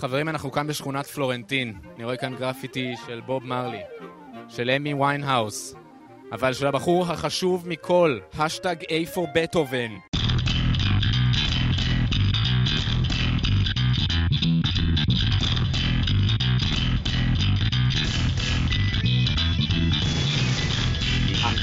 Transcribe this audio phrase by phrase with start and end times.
[0.00, 1.74] חברים, אנחנו כאן בשכונת פלורנטין.
[1.96, 3.80] אני רואה כאן גרפיטי של בוב מרלי,
[4.48, 5.74] של אמי ויינהאוס,
[6.32, 9.90] אבל של הבחור החשוב מכל, השטג A for בטהובן.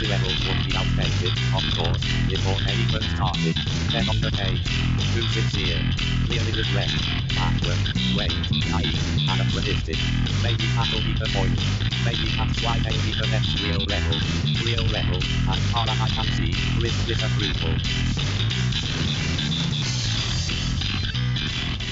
[0.02, 3.56] The levels would be outdated, of course, before even started.
[3.92, 4.68] Then on the page,
[5.18, 5.82] too sincere,
[6.26, 6.92] clearly regret,
[7.38, 7.82] backward,
[8.18, 8.38] wait,
[8.74, 9.02] naive,
[9.34, 10.00] anachronistic.
[10.46, 11.58] Maybe that'll be the point.
[12.08, 14.18] Maybe that's why they need the next real level.
[14.68, 15.20] Real level,
[15.54, 17.76] as far as I can see, with disapproval.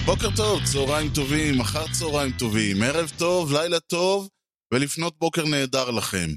[0.05, 4.29] בוקר טוב, צהריים טובים, אחר צהריים טובים, ערב טוב, לילה טוב,
[4.73, 6.29] ולפנות בוקר נהדר לכם.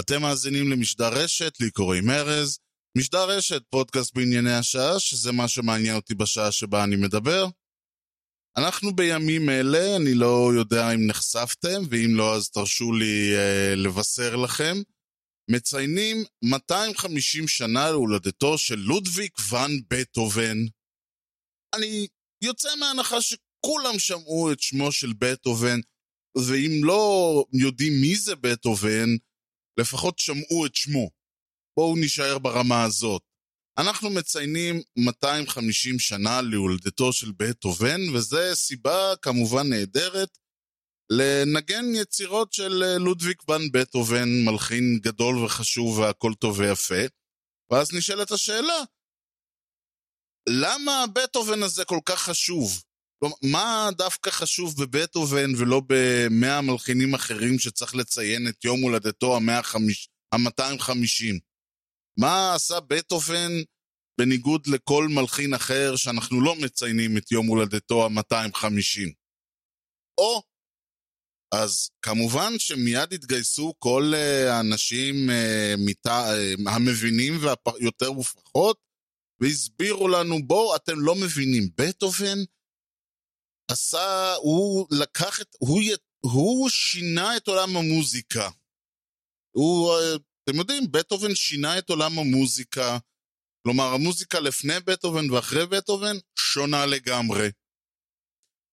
[0.00, 2.58] אתם מאזינים למשדר רשת, לי קוראים ארז.
[2.98, 7.46] משדר רשת, פודקאסט בענייני השעה, שזה מה שמעניין אותי בשעה שבה אני מדבר.
[8.56, 14.36] אנחנו בימים אלה, אני לא יודע אם נחשפתם, ואם לא אז תרשו לי אה, לבשר
[14.36, 14.76] לכם,
[15.50, 20.56] מציינים 250 שנה להולדתו של לודוויג ואן בטהובן.
[21.74, 22.06] אני
[22.44, 25.80] יוצא מהנחה שכולם שמעו את שמו של בטהובן,
[26.38, 29.08] ואם לא יודעים מי זה בטהובן,
[29.80, 31.19] לפחות שמעו את שמו.
[31.76, 33.22] בואו נישאר ברמה הזאת.
[33.78, 40.38] אנחנו מציינים 250 שנה להולדתו של בטהובן, וזו סיבה כמובן נהדרת
[41.12, 47.04] לנגן יצירות של אה, לודוויג ון בטהובן, מלחין גדול וחשוב והכל טוב ויפה.
[47.72, 48.82] ואז נשאלת השאלה,
[50.48, 52.82] למה בטהובן הזה כל כך חשוב?
[53.42, 61.49] מה דווקא חשוב בבטהובן ולא במאה המלחינים אחרים שצריך לציין את יום הולדתו ה-250?
[62.18, 63.52] מה עשה בטהובן
[64.20, 69.12] בניגוד לכל מלחין אחר שאנחנו לא מציינים את יום הולדתו ה-250?
[70.18, 70.42] או,
[71.54, 76.06] אז כמובן שמיד התגייסו כל אה, האנשים uh, מת...
[76.06, 78.78] uh, המבינים והיותר ופחות,
[79.40, 82.38] והסבירו לנו, בואו, אתם לא מבינים, בטהובן
[83.70, 85.80] עשה, הוא לקח את, הוא,
[86.20, 88.48] הוא שינה את עולם המוזיקה.
[89.56, 89.92] הוא,
[90.50, 92.98] אתם יודעים, בטהובן שינה את עולם המוזיקה.
[93.62, 97.50] כלומר, המוזיקה לפני בטהובן ואחרי בטהובן שונה לגמרי.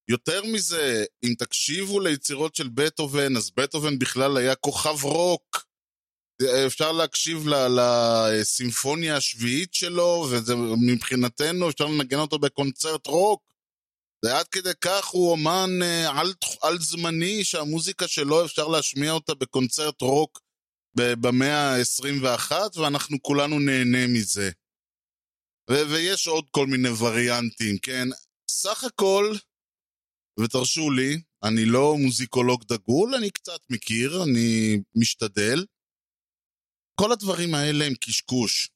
[0.10, 5.66] יותר מזה, אם תקשיבו ליצירות של בטהובן, אז בטהובן בכלל היה כוכב רוק.
[6.68, 13.44] אפשר להקשיב לסימפוניה השביעית שלו, ומבחינתנו אפשר לנגן אותו בקונצרט רוק.
[14.26, 19.34] זה עד כדי כך הוא אומן אה, על, על זמני שהמוזיקה שלו אפשר להשמיע אותה
[19.36, 20.47] בקונצרט רוק
[20.98, 24.50] במאה ה-21 ואנחנו כולנו נהנה מזה.
[25.72, 28.08] ו- ויש עוד כל מיני וריאנטים, כן?
[28.52, 29.36] סך הכל,
[30.40, 35.66] ותרשו לי, אני לא מוזיקולוג דגול, אני קצת מכיר, אני משתדל.
[37.02, 38.70] כל הדברים האלה הם קשקוש.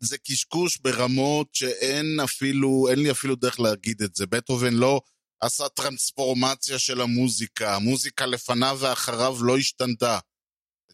[0.00, 4.26] זה קשקוש ברמות שאין אפילו, אין לי אפילו דרך להגיד את זה.
[4.26, 5.00] בטהובן לא
[5.40, 10.18] עשה טרנספורמציה של המוזיקה, המוזיקה לפניו ואחריו לא השתנתה.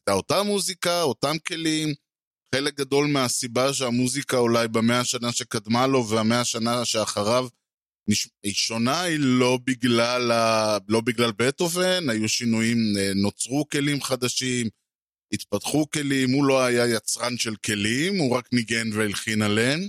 [0.01, 1.95] הייתה אותה מוזיקה, אותם כלים,
[2.55, 7.49] חלק גדול מהסיבה שהמוזיקה אולי במאה השנה שקדמה לו והמאה השנה שאחריו
[8.43, 10.79] היא שונה היא לא בגלל, ה...
[10.89, 14.69] לא בגלל בטהובן, היו שינויים, אה, נוצרו כלים חדשים,
[15.33, 19.81] התפתחו כלים, הוא לא היה יצרן של כלים, הוא רק ניגן והלחין עליהם.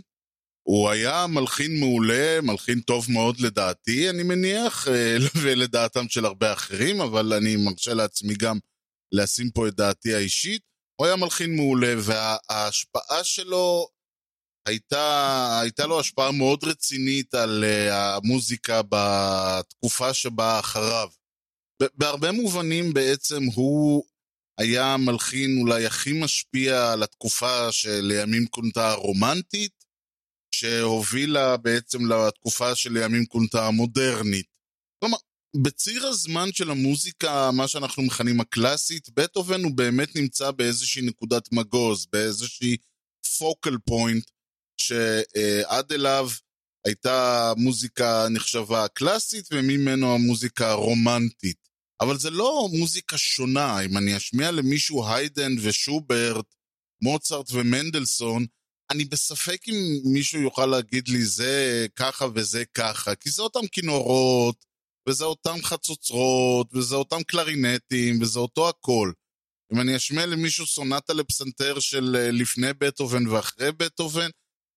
[0.68, 7.02] הוא היה מלחין מעולה, מלחין טוב מאוד לדעתי, אני מניח, אה, ולדעתם של הרבה אחרים,
[7.02, 8.58] אבל אני מרשה לעצמי גם
[9.12, 10.62] לשים פה את דעתי האישית.
[10.96, 13.88] הוא היה מלחין מעולה, וההשפעה שלו
[14.68, 21.10] הייתה, הייתה לו השפעה מאוד רצינית על uh, המוזיקה בתקופה שבאה אחריו.
[21.94, 24.04] בהרבה מובנים בעצם הוא
[24.58, 29.86] היה המלחין אולי הכי משפיע על התקופה שלימים כונתה הרומנטית,
[30.56, 34.46] שהובילה בעצם לתקופה שלימים כונתה המודרנית.
[35.00, 35.18] כלומר,
[35.56, 42.06] בציר הזמן של המוזיקה, מה שאנחנו מכנים הקלאסית, בטהובן הוא באמת נמצא באיזושהי נקודת מגוז,
[42.12, 42.77] באיזושהי
[43.38, 44.31] פוקל פוינט,
[44.77, 46.30] שעד אליו
[46.86, 51.68] הייתה מוזיקה נחשבה קלאסית, וממנו המוזיקה הרומנטית.
[52.01, 56.56] אבל זה לא מוזיקה שונה, אם אני אשמיע למישהו היידן ושוברט,
[57.01, 58.45] מוצרט ומנדלסון,
[58.92, 59.75] אני בספק אם
[60.13, 64.65] מישהו יוכל להגיד לי זה ככה וזה ככה, כי זה אותם כינורות,
[65.09, 69.12] וזה אותם חצוצרות, וזה אותם קלרינטים, וזה אותו הכל.
[69.74, 74.30] אם אני אשמיע למישהו סונטה לפסנתר של אה, לפני בטהובן ואחרי בטהובן,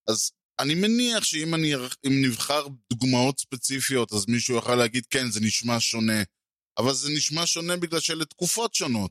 [0.09, 0.31] אז
[0.61, 1.73] אני מניח שאם אני,
[2.05, 6.23] נבחר דוגמאות ספציפיות, אז מישהו יוכל להגיד, כן, זה נשמע שונה.
[6.79, 9.11] אבל זה נשמע שונה בגלל שאלה תקופות שונות.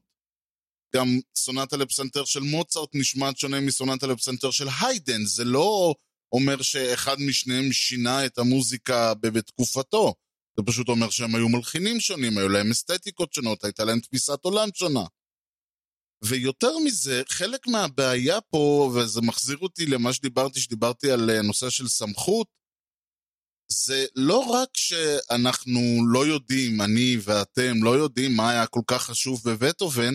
[0.95, 5.25] גם סונטה לפסנתר של מוצרט נשמעת שונה מסונטה לפסנתר של היידן.
[5.25, 5.95] זה לא
[6.31, 10.13] אומר שאחד משניהם שינה את המוזיקה בתקופתו.
[10.57, 14.69] זה פשוט אומר שהם היו מלחינים שונים, היו להם אסתטיקות שונות, הייתה להם תפיסת עולם
[14.73, 15.03] שונה.
[16.23, 21.87] ויותר מזה, חלק מהבעיה פה, וזה מחזיר אותי למה שדיברתי, שדיברתי על אה, נושא של
[21.87, 22.47] סמכות,
[23.71, 25.79] זה לא רק שאנחנו
[26.13, 30.13] לא יודעים, אני ואתם לא יודעים מה היה כל כך חשוב בבטהובן,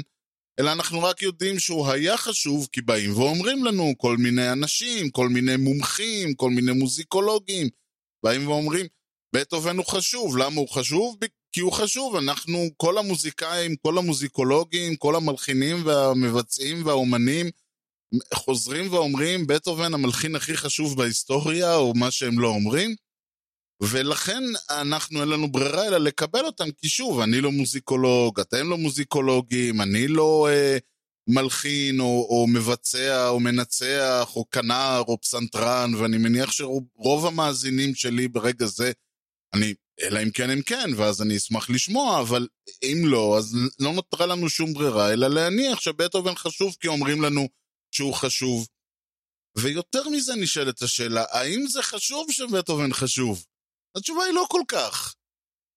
[0.60, 5.28] אלא אנחנו רק יודעים שהוא היה חשוב כי באים ואומרים לנו כל מיני אנשים, כל
[5.28, 7.68] מיני מומחים, כל מיני מוזיקולוגים,
[8.24, 8.86] באים ואומרים,
[9.34, 11.16] בטהובן הוא חשוב, למה הוא חשוב?
[11.52, 17.50] כי הוא חשוב, אנחנו, כל המוזיקאים, כל המוזיקולוגים, כל המלחינים והמבצעים והאומנים
[18.34, 22.94] חוזרים ואומרים, בטהובן המלחין הכי חשוב בהיסטוריה, או מה שהם לא אומרים,
[23.82, 28.78] ולכן אנחנו, אין לנו ברירה אלא לקבל אותם, כי שוב, אני לא מוזיקולוג, אתם לא
[28.78, 30.78] מוזיקולוגים, אני לא אה,
[31.28, 38.28] מלחין או, או מבצע או מנצח או כנר או פסנתרן, ואני מניח שרוב המאזינים שלי
[38.28, 38.92] ברגע זה,
[39.54, 42.48] אני, אלא אם כן הם כן, ואז אני אשמח לשמוע, אבל
[42.82, 47.48] אם לא, אז לא נותרה לנו שום ברירה, אלא להניח שבטהובן חשוב כי אומרים לנו
[47.94, 48.66] שהוא חשוב.
[49.58, 53.44] ויותר מזה נשאלת השאלה, האם זה חשוב שבטהובן חשוב?
[53.96, 55.14] התשובה היא לא כל כך.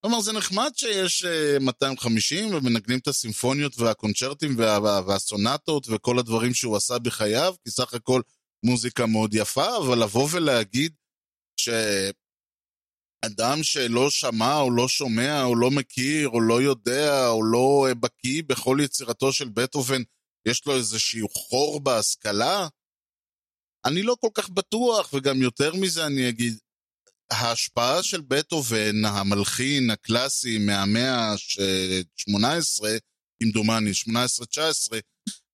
[0.01, 6.77] כלומר, זה נחמד שיש uh, 250 ומנגנים את הסימפוניות והקונצ'רטים וה, והסונטות וכל הדברים שהוא
[6.77, 8.21] עשה בחייו, כי סך הכל
[8.65, 10.93] מוזיקה מאוד יפה, אבל לבוא ולהגיד
[13.25, 17.95] שאדם שלא שמע או לא שומע או לא מכיר או לא יודע או לא uh,
[17.95, 20.01] בקיא בכל יצירתו של בטהובן,
[20.47, 22.67] יש לו איזשהו חור בהשכלה?
[23.85, 26.57] אני לא כל כך בטוח, וגם יותר מזה אני אגיד,
[27.31, 32.83] ההשפעה של בטהובן, המלחין הקלאסי מהמאה ה-18,
[33.43, 34.95] כמדומני, 18-19,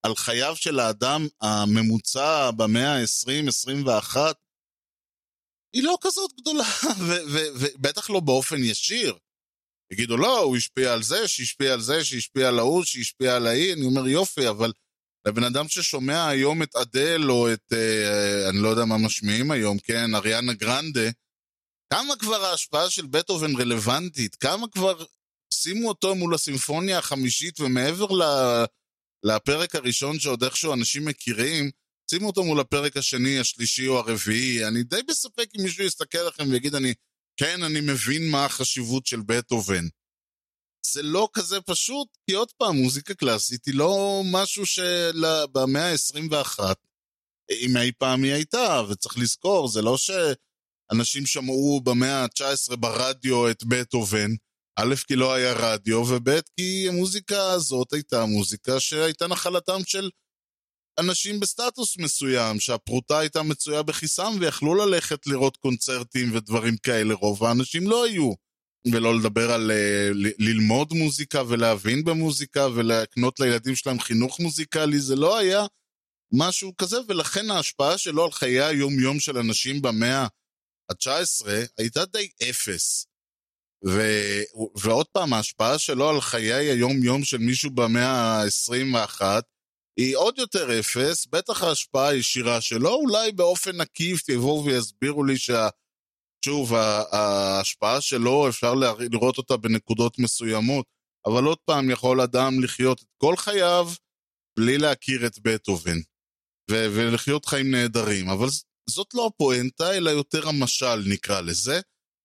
[0.03, 4.17] על חייו של האדם הממוצע במאה ה-20-21,
[5.77, 6.63] היא לא כזאת גדולה,
[7.59, 9.18] ובטח לא באופן ישיר.
[9.94, 13.74] יגידו, לא, הוא השפיע על זה, שהשפיע על זה, שהשפיע על ההוא, שהשפיע על ההיא,
[13.74, 14.71] אני אומר, יופי, אבל
[15.27, 19.79] לבן אדם ששומע היום את אדל, או את, אה, אני לא יודע מה משמיעים היום,
[19.79, 21.09] כן, אריאנה גרנדה,
[21.94, 24.35] כמה כבר ההשפעה של בטהובן רלוונטית?
[24.35, 25.06] כמה כבר
[25.53, 28.23] שימו אותו מול הסימפוניה החמישית ומעבר ל...
[29.23, 31.71] לפרק הראשון שעוד איכשהו אנשים מכירים,
[32.09, 34.68] שימו אותו מול הפרק השני, השלישי או הרביעי.
[34.68, 36.94] אני די בספק אם מישהו יסתכל עליכם ויגיד, אני,
[37.38, 39.83] כן, אני מבין מה החשיבות של בטהובן.
[40.86, 46.59] זה לא כזה פשוט, כי עוד פעם, מוזיקה קלאסית היא לא משהו שבמאה ה-21,
[47.51, 50.12] אם אי פעם היא הייתה, וצריך לזכור, זה לא ש...
[50.92, 54.30] אנשים שמעו במאה ה-19 ברדיו את בטהובן,
[54.75, 60.09] א', כי לא היה רדיו, וב', כי המוזיקה הזאת הייתה מוזיקה שהייתה נחלתם של
[60.99, 67.88] אנשים בסטטוס מסוים, שהפרוטה הייתה מצויה בכיסם ויכלו ללכת לראות קונצרטים ודברים כאלה, רוב האנשים
[67.88, 68.31] לא היו.
[68.91, 75.38] ולא לדבר על uh, ללמוד מוזיקה ולהבין במוזיקה ולהקנות לילדים שלהם חינוך מוזיקלי, זה לא
[75.38, 75.65] היה
[76.33, 80.27] משהו כזה, ולכן ההשפעה שלו על חיי היום-יום של אנשים במאה
[80.89, 81.47] ה-19
[81.77, 83.05] הייתה די אפס.
[83.88, 84.01] ו...
[84.75, 89.21] ועוד פעם, ההשפעה שלו על חיי היום-יום של מישהו במאה ה-21
[89.99, 95.69] היא עוד יותר אפס, בטח ההשפעה הישירה שלו, אולי באופן עקיף יבואו ויסבירו לי שה...
[96.45, 96.73] שוב,
[97.11, 98.73] ההשפעה שלו, אפשר
[99.11, 100.85] לראות אותה בנקודות מסוימות,
[101.27, 103.89] אבל עוד פעם, יכול אדם לחיות את כל חייו
[104.59, 105.97] בלי להכיר את בטהובן,
[106.71, 108.47] ו- ולחיות חיים נהדרים, אבל
[108.89, 111.80] זאת לא הפואנטה, אלא יותר המשל נקרא לזה,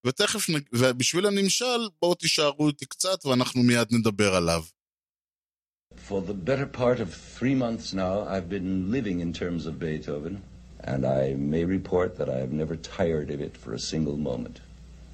[0.07, 0.47] ותכף.
[0.73, 4.63] ובשביל הנמשל, בואו תישארו איתי קצת ואנחנו מיד נדבר עליו.
[6.13, 10.43] For the better part of three months now, I've been living in terms of Beethoven,
[10.79, 14.61] and I may report that I have never tired of it for a single moment.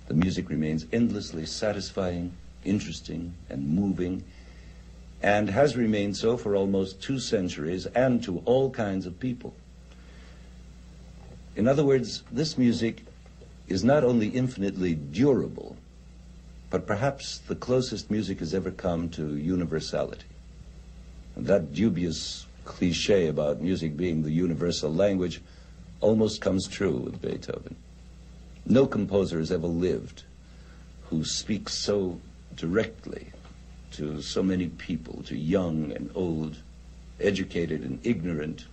[0.08, 2.32] The music remains endlessly satisfying,
[2.64, 4.24] interesting, and moving,
[5.22, 9.54] and has remained so for almost two centuries and to all kinds of people.
[11.54, 13.04] In other words, this music
[13.68, 15.76] is not only infinitely durable,
[16.70, 20.24] but perhaps the closest music has ever come to universality.
[21.38, 25.40] That dubious cliche about music being the universal language
[26.00, 27.76] almost comes true with Beethoven.
[28.66, 30.24] No composer has ever lived
[31.04, 32.20] who speaks so
[32.54, 33.28] directly
[33.92, 36.56] to so many people, to young and old,
[37.20, 38.66] educated and ignorant,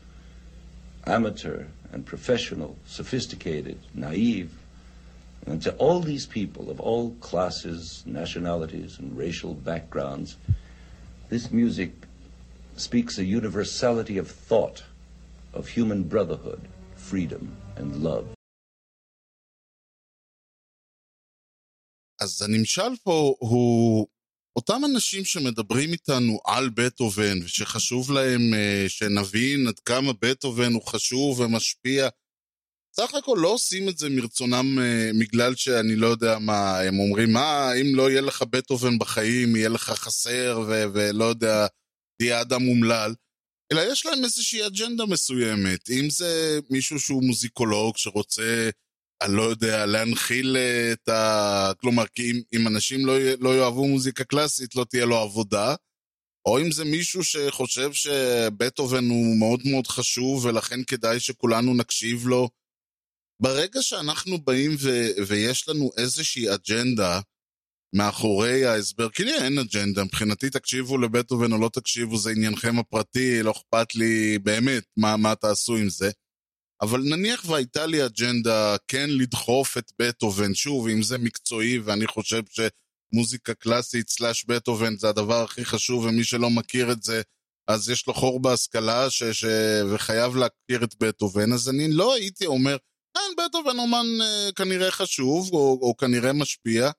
[1.05, 4.51] amateur and professional, sophisticated, naive.
[5.45, 10.35] And to all these people of all classes, nationalities, and racial backgrounds,
[11.29, 11.93] this music
[12.77, 14.83] speaks a universality of thought,
[15.53, 18.25] of human brotherhood, freedom, and love.
[22.21, 24.07] אז הנמשל פה הוא
[24.55, 31.39] אותם אנשים שמדברים איתנו על בטהובן, ושחשוב להם uh, שנבין עד כמה בטהובן הוא חשוב
[31.39, 32.09] ומשפיע,
[32.95, 37.33] סך הכל לא עושים את זה מרצונם uh, בגלל שאני לא יודע מה, הם אומרים,
[37.33, 41.67] מה, אם לא יהיה לך בטהובן בחיים, יהיה לך חסר, ו- ולא יודע,
[42.17, 43.13] תהיה אדם אומלל.
[43.71, 45.89] אלא יש להם איזושהי אג'נדה מסוימת.
[45.89, 48.69] אם זה מישהו שהוא מוזיקולוג שרוצה
[49.21, 51.71] אני לא יודע, להנחיל אה, את ה...
[51.81, 55.75] כלומר, כי אם, אם אנשים לא, לא יאהבו מוזיקה קלאסית, לא תהיה לו עבודה.
[56.45, 62.49] או אם זה מישהו שחושב שבטהובן הוא מאוד מאוד חשוב, ולכן כדאי שכולנו נקשיב לו.
[63.41, 64.89] ברגע שאנחנו באים ו...
[65.27, 67.21] ויש לנו איזושהי אג'נדה
[67.95, 73.43] מאחורי ההסבר, כי לי אין אג'נדה, מבחינתי תקשיבו לבטהובן או לא תקשיבו, זה עניינכם הפרטי,
[73.43, 76.11] לא אכפת לי באמת מה, מה תעשו עם זה.
[76.81, 82.41] אבל נניח והייתה לי אג'נדה כן לדחוף את בטהובן, שוב, אם זה מקצועי, ואני חושב
[82.49, 87.21] שמוזיקה קלאסית סלאש בטהובן זה הדבר הכי חשוב, ומי שלא מכיר את זה,
[87.67, 89.23] אז יש לו חור בהשכלה ש...
[89.23, 89.45] ש...
[89.93, 92.77] וחייב להכיר את בטהובן, אז אני לא הייתי אומר,
[93.17, 96.91] כן, בטהובן אומן אה, כנראה חשוב, או, או כנראה משפיע,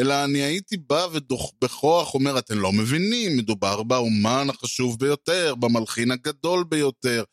[0.00, 6.64] אלא אני הייתי בא ובכוח אומר, אתם לא מבינים, מדובר באומן החשוב ביותר, במלחין הגדול
[6.64, 7.24] ביותר.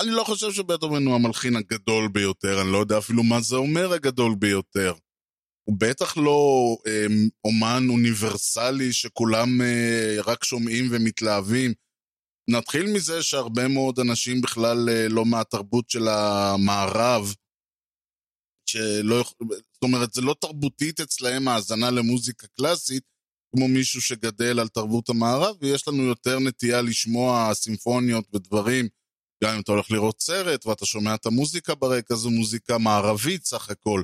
[0.00, 3.92] אני לא חושב שבטהובן הוא המלחין הגדול ביותר, אני לא יודע אפילו מה זה אומר
[3.92, 4.92] הגדול ביותר.
[5.68, 7.06] הוא בטח לא אה,
[7.44, 11.72] אומן אוניברסלי שכולם אה, רק שומעים ומתלהבים.
[12.50, 17.34] נתחיל מזה שהרבה מאוד אנשים בכלל אה, לא מהתרבות של המערב,
[18.66, 19.24] שלא,
[19.72, 23.02] זאת אומרת, זה לא תרבותית אצלהם האזנה למוזיקה קלאסית,
[23.56, 28.88] כמו מישהו שגדל על תרבות המערב, ויש לנו יותר נטייה לשמוע סימפוניות ודברים
[29.44, 33.70] גם אם אתה הולך לראות סרט ואתה שומע את המוזיקה ברקע, זו מוזיקה מערבית סך
[33.70, 34.02] הכל.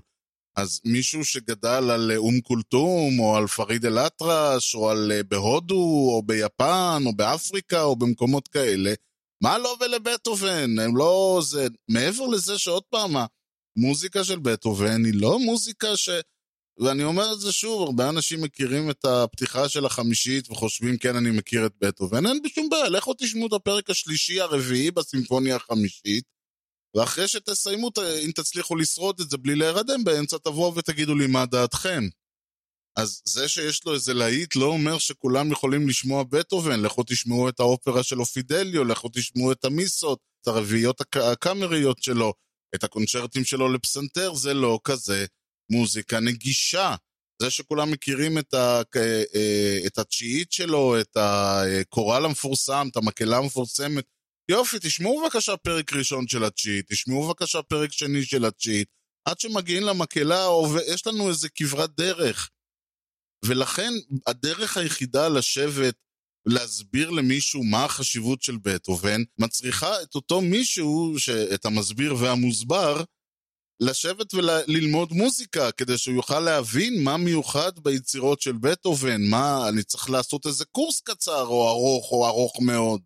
[0.57, 6.23] אז מישהו שגדל על אום כולתום, או על פריד אל-אטרש, או על אה, בהודו, או
[6.26, 8.92] ביפן, או באפריקה, או במקומות כאלה,
[9.42, 10.78] מה לא ולבטהובן?
[10.78, 11.40] הם לא...
[11.45, 11.66] זה...
[11.88, 13.16] מעבר לזה שעוד פעם,
[13.76, 16.08] המוזיקה של בטהובן היא לא מוזיקה ש...
[16.78, 21.30] ואני אומר את זה שוב, הרבה אנשים מכירים את הפתיחה של החמישית וחושבים, כן, אני
[21.30, 26.24] מכיר את בטהובן, אין בשום בעיה, לכו תשמעו את הפרק השלישי הרביעי בסימפוניה החמישית,
[26.96, 27.90] ואחרי שתסיימו,
[28.24, 32.02] אם תצליחו לשרוד את זה בלי להירדם באמצע, תבואו ותגידו לי מה דעתכם.
[32.96, 37.60] אז זה שיש לו איזה להיט לא אומר שכולם יכולים לשמוע בטהובן, לכו תשמעו את
[37.60, 42.32] האופרה של אופידליו, לכו תשמעו את המיסות, את הרביעיות הקאמריות שלו,
[42.74, 45.26] את הקונצ'רטים שלו לפסנתר, זה לא כזה
[45.70, 46.94] מוזיקה נגישה.
[47.42, 54.04] זה שכולם מכירים את, ה, אה, את התשיעית שלו, את הקורל המפורסם, את המקהלה המפורסמת,
[54.50, 58.88] יופי, תשמעו בבקשה פרק ראשון של התשיעית, תשמעו בבקשה פרק שני של התשיעית,
[59.28, 60.46] עד שמגיעים למקהלה,
[60.92, 62.50] יש לנו איזה כברת דרך.
[63.44, 63.92] ולכן
[64.26, 65.94] הדרך היחידה לשבת,
[66.46, 71.14] להסביר למישהו מה החשיבות של בטהובן, מצריכה את אותו מישהו,
[71.54, 73.02] את המסביר והמוסבר,
[73.80, 80.11] לשבת וללמוד מוזיקה, כדי שהוא יוכל להבין מה מיוחד ביצירות של בטהובן, מה, אני צריך
[80.11, 83.00] לעשות איזה קורס קצר או ארוך או ארוך מאוד.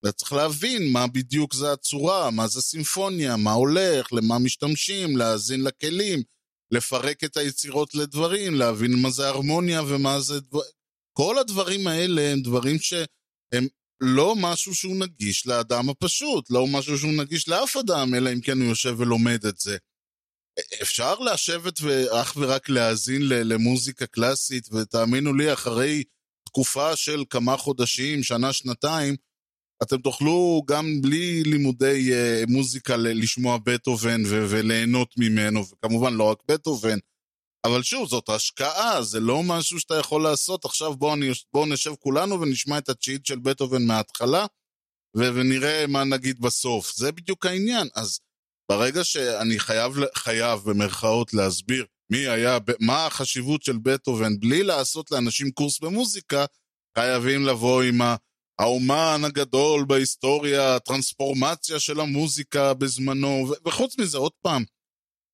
[0.00, 5.64] אתה צריך להבין מה בדיוק זה הצורה, מה זה סימפוניה, מה הולך, למה משתמשים, להאזין
[5.64, 6.22] לכלים,
[6.70, 10.40] לפרק את היצירות לדברים, להבין מה זה הרמוניה ומה זה...
[10.40, 10.60] דבר...
[11.22, 13.66] כל הדברים האלה הם דברים שהם
[14.00, 18.58] לא משהו שהוא נגיש לאדם הפשוט, לא משהו שהוא נגיש לאף אדם, אלא אם כן
[18.58, 19.76] הוא יושב ולומד את זה.
[20.82, 26.04] אפשר לשבת ואך ורק להאזין למוזיקה קלאסית, ותאמינו לי, אחרי
[26.46, 29.16] תקופה של כמה חודשים, שנה, שנתיים,
[29.82, 32.10] אתם תוכלו גם בלי לימודי
[32.48, 36.98] מוזיקה לשמוע בטהובן וליהנות ממנו, וכמובן לא רק בטהובן,
[37.64, 40.64] אבל שוב, זאת השקעה, זה לא משהו שאתה יכול לעשות.
[40.64, 41.14] עכשיו בואו
[41.52, 44.46] בוא נשב כולנו ונשמע את התשיעית של בטהובן מההתחלה,
[45.16, 46.92] ו- ונראה מה נגיד בסוף.
[46.96, 47.88] זה בדיוק העניין.
[47.94, 48.20] אז
[48.70, 55.50] ברגע שאני חייב, חייב במרכאות להסביר מי היה, מה החשיבות של בטהובן, בלי לעשות לאנשים
[55.50, 56.44] קורס במוזיקה,
[56.98, 58.00] חייבים לבוא עם
[58.60, 64.64] האומן הגדול בהיסטוריה, הטרנספורמציה של המוזיקה בזמנו, ו- וחוץ מזה, עוד פעם,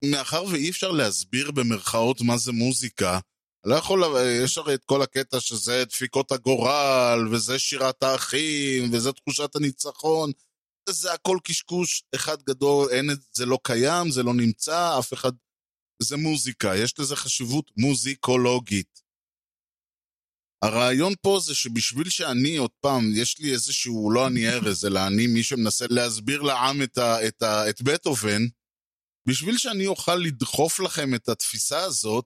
[0.04, 3.18] מאחר ואי אפשר להסביר במרכאות מה זה מוזיקה,
[3.66, 4.04] לא יכול,
[4.44, 10.30] יש הרי את כל הקטע שזה דפיקות הגורל, וזה שירת האחים, וזה תחושת הניצחון.
[10.88, 15.32] זה הכל קשקוש אחד גדול, אין, זה לא קיים, זה לא נמצא, אף אחד...
[16.02, 19.02] זה מוזיקה, יש לזה חשיבות מוזיקולוגית.
[20.62, 25.26] הרעיון פה זה שבשביל שאני, עוד פעם, יש לי איזשהו, לא אני ארז, אלא אני
[25.26, 28.42] מי שמנסה להסביר לעם את, ה, את, ה, את בטהובן,
[29.28, 32.24] בשביל שאני אוכל לדחוף לכם את התפיסה הזאת,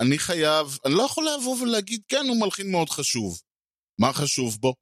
[0.00, 3.40] אני חייב, אני לא יכול לבוא ולהגיד, כן, הוא מלחין מאוד חשוב.
[4.00, 4.74] מה חשוב בו?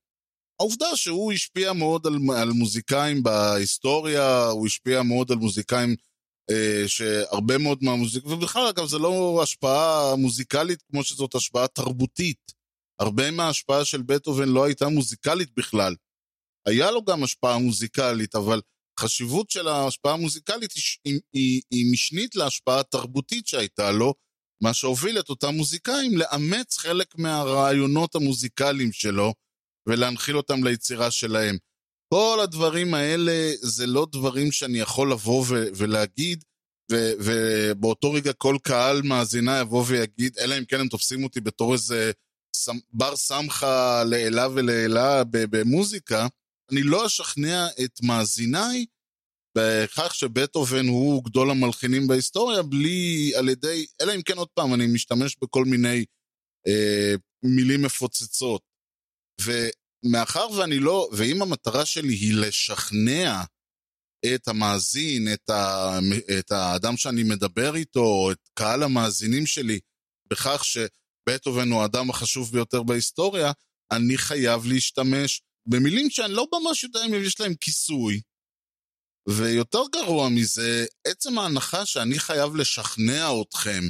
[0.61, 5.97] העובדה שהוא השפיע מאוד על, על מוזיקאים בהיסטוריה, הוא השפיע מאוד על מוזיקאים
[6.51, 8.27] אה, שהרבה מאוד מהמוזיק...
[8.27, 12.53] ובכלל, אגב, זה לא השפעה מוזיקלית כמו שזאת השפעה תרבותית.
[13.01, 15.95] הרבה מההשפעה של בטהובן לא הייתה מוזיקלית בכלל.
[16.67, 18.61] היה לו גם השפעה מוזיקלית, אבל
[19.01, 24.15] חשיבות של ההשפעה המוזיקלית היא, היא, היא, משנית להשפעה התרבותית שהייתה לו,
[24.63, 29.35] מה שהוביל את אותם מוזיקאים לאמץ חלק מהרעיונות המוזיקליים שלו
[29.89, 31.57] ולהנחיל אותם ליצירה שלהם.
[32.15, 36.45] כל הדברים האלה זה לא דברים שאני יכול לבוא ו- ולהגיד,
[36.93, 41.73] ו- ובאותו רגע כל קהל מאזינה יבוא ויגיד, אלא אם כן הם תופסים אותי בתור
[41.73, 42.13] איזה
[42.93, 46.27] בר סמכה לעילה ולעילה במוזיקה,
[46.73, 48.87] אני לא אשכנע את מאזיניי
[49.59, 54.87] בכך שבטהובן הוא גדול המלחינים בהיסטוריה, בלי, על ידי, אלא אם כן עוד פעם, אני
[54.87, 56.05] משתמש בכל מיני
[56.67, 58.63] אה, מילים מפוצצות.
[59.41, 63.43] ומאחר ואני לא, ואם המטרה שלי היא לשכנע
[64.35, 65.99] את המאזין, את, ה,
[66.39, 69.81] את האדם שאני מדבר איתו, את קהל המאזינים שלי,
[70.31, 73.53] בכך שבטהובן הוא האדם החשוב ביותר בהיסטוריה,
[73.93, 78.21] אני חייב להשתמש במילים שאני לא ממש יודע אם יש להם כיסוי.
[79.29, 83.83] ויותר גרוע מזה, עצם ההנחה שאני חייב לשכנע אתכם,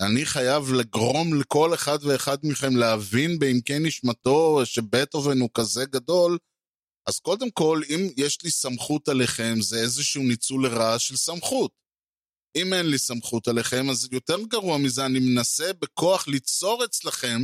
[0.00, 6.38] אני חייב לגרום לכל אחד ואחד מכם להבין בעמקי נשמתו שבטהובן הוא כזה גדול,
[7.08, 11.70] אז קודם כל, אם יש לי סמכות עליכם, זה איזשהו ניצול לרעה של סמכות.
[12.56, 17.40] אם אין לי סמכות עליכם, אז יותר גרוע מזה, אני מנסה בכוח ליצור אצלכם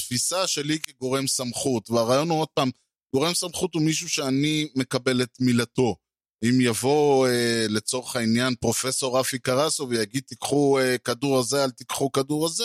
[0.00, 1.90] תפיסה שלי כגורם סמכות.
[1.90, 2.70] והרעיון הוא עוד פעם,
[3.14, 5.96] גורם סמכות הוא מישהו שאני מקבל את מילתו.
[6.44, 12.12] אם יבוא אה, לצורך העניין פרופסור רפי קרסו ויגיד תיקחו אה, כדור הזה, אל תיקחו
[12.12, 12.64] כדור הזה,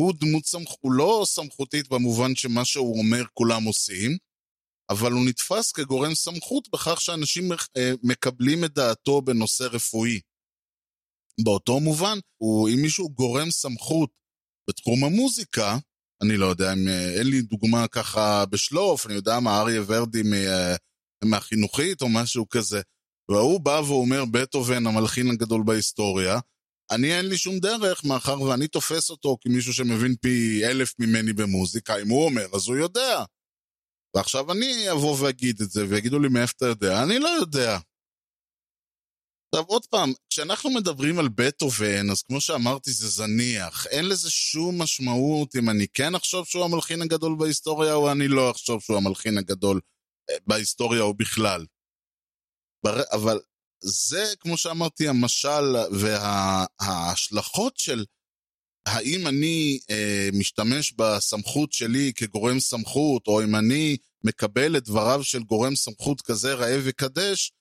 [0.00, 0.68] הוא דמות סמכ...
[0.80, 4.16] הוא לא סמכותית במובן שמה שהוא אומר כולם עושים,
[4.90, 10.20] אבל הוא נתפס כגורם סמכות בכך שאנשים אה, מקבלים את דעתו בנושא רפואי.
[11.44, 14.10] באותו מובן, הוא, אם מישהו גורם סמכות
[14.70, 15.76] בתחום המוזיקה,
[16.22, 20.22] אני לא יודע, אם, אה, אין לי דוגמה ככה בשלוף, אני יודע מה, אריה ורדי
[20.22, 20.36] מה,
[21.24, 22.80] מהחינוכית או משהו כזה,
[23.30, 26.38] והוא בא ואומר, בטהובן המלחין הגדול בהיסטוריה,
[26.90, 31.96] אני אין לי שום דרך, מאחר ואני תופס אותו כמישהו שמבין פי אלף ממני במוזיקה,
[32.02, 33.24] אם הוא אומר, אז הוא יודע.
[34.16, 37.78] ועכשיו אני אבוא ואגיד את זה, ויגידו לי מאיפה אתה יודע, אני לא יודע.
[39.48, 44.82] עכשיו עוד פעם, כשאנחנו מדברים על בטהובן, אז כמו שאמרתי זה זניח, אין לזה שום
[44.82, 49.38] משמעות אם אני כן אחשוב שהוא המלחין הגדול בהיסטוריה, או אני לא אחשוב שהוא המלחין
[49.38, 49.80] הגדול
[50.46, 51.66] בהיסטוריה או בכלל.
[53.12, 53.40] אבל
[53.82, 58.04] זה, כמו שאמרתי, המשל וההשלכות של
[58.86, 65.42] האם אני אה, משתמש בסמכות שלי כגורם סמכות, או אם אני מקבל את דבריו של
[65.42, 67.52] גורם סמכות כזה ראה וקדש,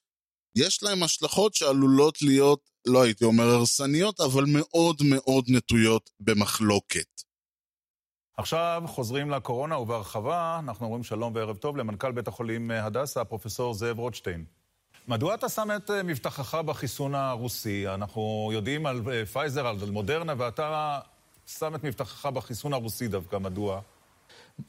[0.55, 7.21] יש להם השלכות שעלולות להיות, לא הייתי אומר הרסניות, אבל מאוד מאוד נטויות במחלוקת.
[8.37, 13.99] עכשיו חוזרים לקורונה ובהרחבה, אנחנו אומרים שלום וערב טוב למנכ"ל בית החולים הדסה, פרופסור זאב
[13.99, 14.45] רוטשטיין.
[15.07, 17.87] מדוע אתה שם את מבטחך בחיסון הרוסי?
[17.87, 20.99] אנחנו יודעים על פייזר, על מודרנה, ואתה
[21.47, 23.81] שם את מבטחך בחיסון הרוסי דווקא, מדוע?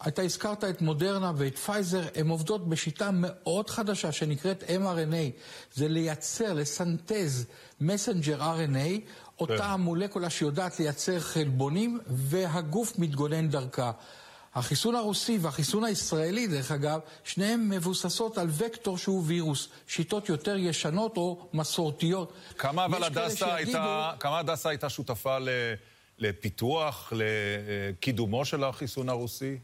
[0.09, 5.41] אתה הזכרת את מודרנה ואת פייזר, הן עובדות בשיטה מאוד חדשה שנקראת mRNA.
[5.75, 7.47] זה לייצר, לסנטז
[7.81, 9.01] messenger RNA,
[9.41, 13.93] אותה המולקולה שיודעת לייצר חלבונים, והגוף מתגונן דרכה.
[14.55, 19.69] החיסון הרוסי והחיסון הישראלי, דרך אגב, שניהם מבוססות על וקטור שהוא וירוס.
[19.87, 22.33] שיטות יותר ישנות או מסורתיות.
[22.59, 25.49] כמה אבל הדסה הייתה, כמה הדסה הייתה שותפה ל...
[26.19, 29.59] לפיתוח, לקידומו של החיסון הרוסי?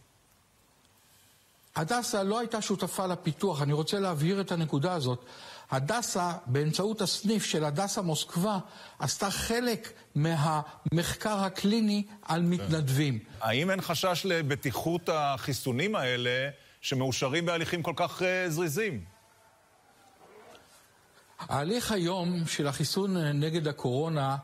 [1.77, 5.25] הדסה לא הייתה שותפה לפיתוח, אני רוצה להבהיר את הנקודה הזאת.
[5.71, 8.59] הדסה, באמצעות הסניף של הדסה מוסקבה,
[8.99, 13.19] עשתה חלק מהמחקר הקליני על מתנדבים.
[13.41, 19.05] האם אין חשש לבטיחות החיסונים האלה שמאושרים בהליכים כל כך זריזים?
[21.39, 24.37] ההליך היום של החיסון נגד הקורונה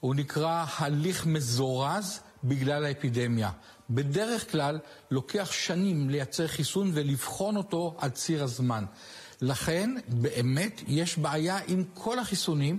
[0.00, 3.50] הוא נקרא הליך מזורז בגלל האפידמיה.
[3.90, 4.78] בדרך כלל
[5.10, 8.84] לוקח שנים לייצר חיסון ולבחון אותו על ציר הזמן.
[9.40, 12.78] לכן, באמת, יש בעיה עם כל החיסונים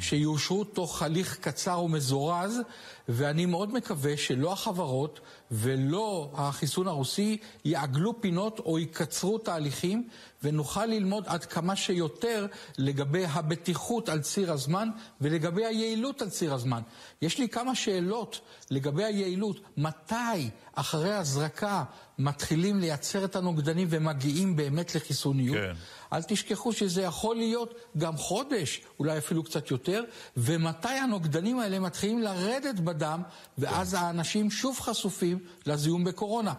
[0.00, 2.60] שיאושרו תוך הליך קצר ומזורז,
[3.08, 10.08] ואני מאוד מקווה שלא החברות ולא החיסון הרוסי יעגלו פינות או יקצרו תהליכים,
[10.42, 12.46] ונוכל ללמוד עד כמה שיותר
[12.78, 14.88] לגבי הבטיחות על ציר הזמן
[15.20, 16.82] ולגבי היעילות על ציר הזמן.
[17.22, 18.40] יש לי כמה שאלות
[18.70, 19.60] לגבי היעילות.
[19.76, 21.84] מתי אחרי הזרקה
[22.18, 25.56] מתחילים לייצר את הנוגדנים ומגיעים באמת לחיסוניות?
[25.56, 25.72] כן.
[26.12, 30.04] אל תשכחו שזה יכול להיות גם חודש, אולי אפילו קצת יותר,
[30.36, 33.22] ומתי הנוגדנים האלה מתחילים לרדת בדם,
[33.58, 36.54] ואז האנשים שוב חשופים לזיהום בקורונה.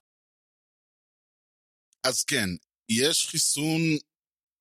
[2.03, 2.49] אז כן,
[2.89, 3.81] יש חיסון,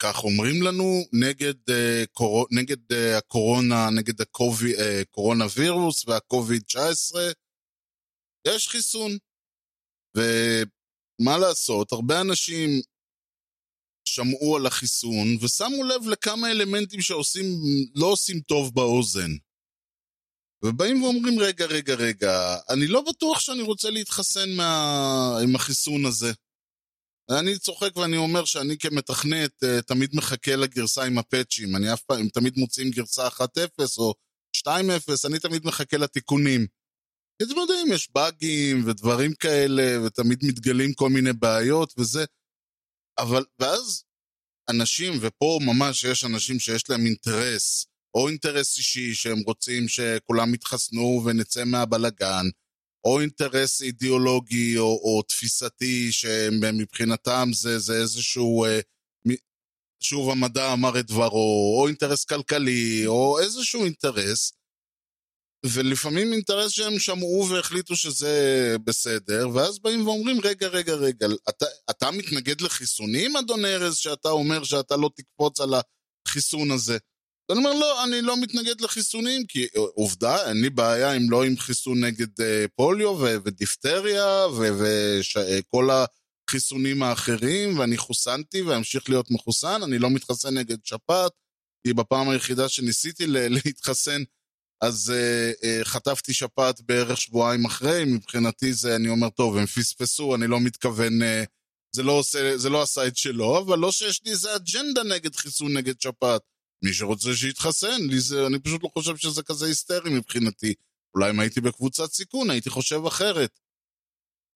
[0.03, 2.47] כך אומרים לנו, נגד, uh, קור...
[2.51, 7.23] נגד uh, הקורונה, נגד הקורונה וירוס והקוביד 19.
[8.49, 9.11] יש חיסון.
[10.17, 12.69] ומה לעשות, הרבה אנשים
[14.05, 17.45] שמעו על החיסון ושמו לב לכמה אלמנטים שעושים,
[17.95, 19.31] לא עושים טוב באוזן.
[20.65, 25.39] ובאים ואומרים, רגע, רגע, רגע, אני לא בטוח שאני רוצה להתחסן מה...
[25.43, 26.33] עם החיסון הזה.
[27.31, 31.77] אני צוחק ואני אומר שאני כמתכנת אה, תמיד מחכה לגרסה עם הפאצ'ים.
[31.77, 33.43] אני אף פעם, אם תמיד מוצאים גרסה 1.0
[33.99, 34.15] או
[34.57, 36.67] 2.0, אני תמיד מחכה לתיקונים.
[37.39, 42.25] כי אתם יודעים, יש באגים ודברים כאלה, ותמיד מתגלים כל מיני בעיות וזה.
[43.19, 44.05] אבל, ואז
[44.71, 51.23] אנשים, ופה ממש יש אנשים שיש להם אינטרס, או אינטרס אישי שהם רוצים שכולם יתחסנו
[51.25, 52.47] ונצא מהבלגן,
[53.05, 58.81] או אינטרס אידיאולוגי או, או תפיסתי שמבחינתם זה, זה איזשהו, אה,
[60.03, 64.53] שוב המדע אמר את דברו, או אינטרס כלכלי, או איזשהו אינטרס,
[65.67, 72.11] ולפעמים אינטרס שהם שמעו והחליטו שזה בסדר, ואז באים ואומרים, רגע, רגע, רגע, אתה, אתה
[72.11, 75.75] מתנגד לחיסונים, אדון ארז, שאתה אומר שאתה לא תקפוץ על
[76.27, 76.99] החיסון הזה?
[77.51, 81.57] אני אומר, לא, אני לא מתנגד לחיסונים, כי עובדה, אין לי בעיה אם לא עם
[81.57, 86.05] חיסון נגד אה, פוליו ו- ודיפטריה וכל ו-
[86.49, 91.33] החיסונים האחרים, ואני חוסנתי ואמשיך להיות מחוסן, אני לא מתחסן נגד שפעת,
[91.87, 93.25] כי בפעם היחידה שניסיתי
[93.65, 94.23] להתחסן,
[94.81, 100.35] אז uh, uh, חטפתי שפעת בערך שבועיים אחרי, מבחינתי זה, אני אומר, טוב, הם פספסו,
[100.35, 101.47] אני לא מתכוון, uh,
[101.97, 105.35] זה, לא עושה, זה לא עשה את שלו, אבל לא שיש לי איזה אג'נדה נגד
[105.35, 106.43] חיסון נגד שפעת.
[106.85, 110.75] מי שרוצה שיתחסן, לי זה, אני פשוט לא חושב שזה כזה היסטרי מבחינתי.
[111.15, 113.61] אולי אם הייתי בקבוצת סיכון, הייתי חושב אחרת.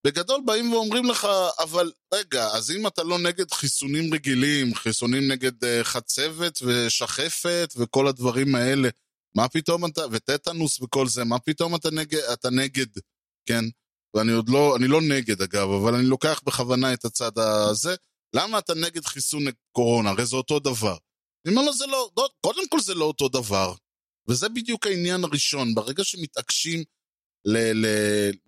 [0.06, 1.26] בגדול באים ואומרים לך,
[1.58, 8.08] אבל רגע, אז אם אתה לא נגד חיסונים רגילים, חיסונים נגד uh, חצבת ושחפת וכל
[8.08, 8.88] הדברים האלה,
[9.36, 12.86] מה פתאום אתה, וטטנוס וכל זה, מה פתאום אתה נגד, אתה נגד,
[13.46, 13.64] כן?
[14.14, 17.94] ואני עוד לא, אני לא נגד אגב, אבל אני לוקח בכוונה את הצד הזה.
[18.36, 20.10] למה אתה נגד חיסון קורונה?
[20.10, 20.96] הרי זה אותו דבר.
[21.46, 23.74] אני אומר לו, זה לא, לא, קודם כל זה לא אותו דבר.
[24.28, 26.84] וזה בדיוק העניין הראשון, ברגע שמתעקשים,
[27.44, 27.86] ל, ל,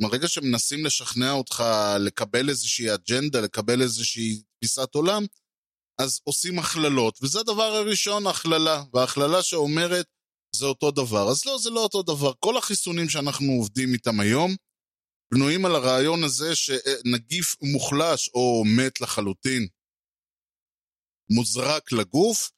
[0.03, 1.65] ברגע שמנסים לשכנע אותך
[2.01, 5.23] לקבל איזושהי אג'נדה, לקבל איזושהי תפיסת עולם,
[6.01, 10.07] אז עושים הכללות, וזה הדבר הראשון, הכללה, והכללה שאומרת,
[10.57, 11.31] זה אותו דבר.
[11.31, 12.33] אז לא, זה לא אותו דבר.
[12.39, 14.57] כל החיסונים שאנחנו עובדים איתם היום,
[15.35, 19.69] בנויים על הרעיון הזה שנגיף מוחלש או מת לחלוטין,
[21.31, 22.51] מוזרק לגוף,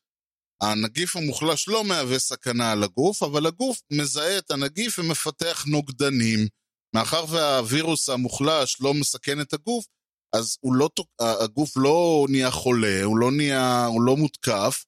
[0.62, 6.48] הנגיף המוחלש לא מהווה סכנה על הגוף, אבל הגוף מזהה את הנגיף ומפתח נוגדנים.
[6.94, 9.84] מאחר והווירוס המוחלש לא מסכן את הגוף,
[10.34, 10.88] אז לא,
[11.20, 14.84] הגוף לא נהיה חולה, הוא לא, נהיה, הוא לא מותקף,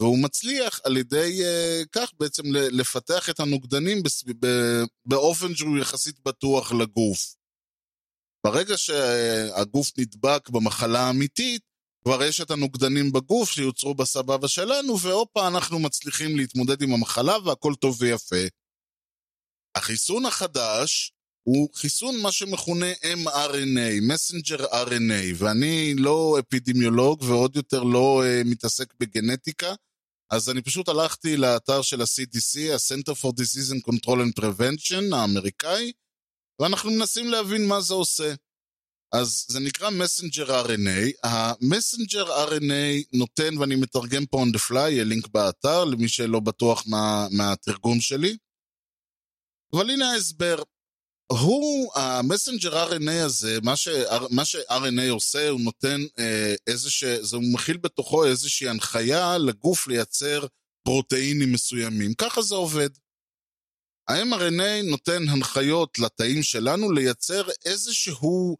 [0.00, 4.46] והוא מצליח על ידי uh, כך בעצם לפתח את הנוגדנים בס, ב,
[5.06, 7.34] באופן שהוא יחסית בטוח לגוף.
[8.46, 11.62] ברגע שהגוף נדבק במחלה האמיתית,
[12.08, 17.74] כבר יש את הנוגדנים בגוף שיוצרו בסבבה שלנו, והופה, אנחנו מצליחים להתמודד עם המחלה והכל
[17.74, 18.46] טוב ויפה.
[19.74, 21.12] החיסון החדש
[21.42, 28.94] הוא חיסון מה שמכונה mRNA, messenger RNA, ואני לא אפידמיולוג ועוד יותר לא uh, מתעסק
[29.00, 29.74] בגנטיקה,
[30.30, 35.92] אז אני פשוט הלכתי לאתר של ה-CDC, ה-Center for Disease and Control and Prevention האמריקאי,
[36.60, 38.34] ואנחנו מנסים להבין מה זה עושה.
[39.20, 41.12] אז זה נקרא messenger RNA.
[41.22, 46.40] ה messenger RNA נותן, ואני מתרגם פה on the fly, יהיה לינק באתר למי שלא
[46.40, 48.36] בטוח מה, מהתרגום שלי.
[49.76, 50.62] אבל הנה ההסבר.
[51.32, 53.88] הוא, ה messenger RNA הזה, מה, ש,
[54.30, 60.46] מה ש-RNA עושה, הוא נותן אה, איזשה, זה, הוא מכיל בתוכו איזושהי הנחיה לגוף לייצר
[60.84, 62.14] פרוטאינים מסוימים.
[62.14, 62.90] ככה זה עובד.
[64.08, 68.56] ה-mRNA נותן הנחיות לתאים שלנו לייצר איזשהו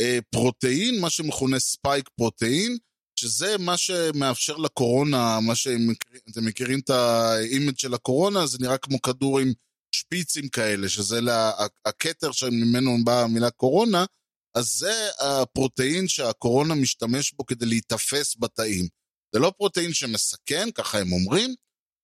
[0.00, 2.76] אה, protein, מה שמכונה spike protein,
[3.20, 9.02] שזה מה שמאפשר לקורונה, מה שאתם מכירים את ה image של הקורונה, זה נראה כמו
[9.02, 9.52] כדור עם
[9.94, 11.52] שפיצים כאלה, שזה לה,
[11.84, 14.04] הכתר שממנו באה המילה קורונה,
[14.54, 18.88] אז זה הפרוטאין שהקורונה משתמש בו כדי להיתפס בתאים.
[19.34, 21.54] זה לא פרוטאין שמסכן, ככה הם אומרים,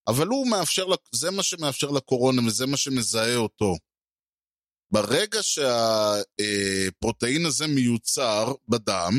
[0.08, 3.76] אבל הוא מאפשר, זה מה שמאפשר לקורונה וזה מה שמזהה אותו.
[4.94, 9.12] ברגע שהפרוטאין הזה מיוצר בדם,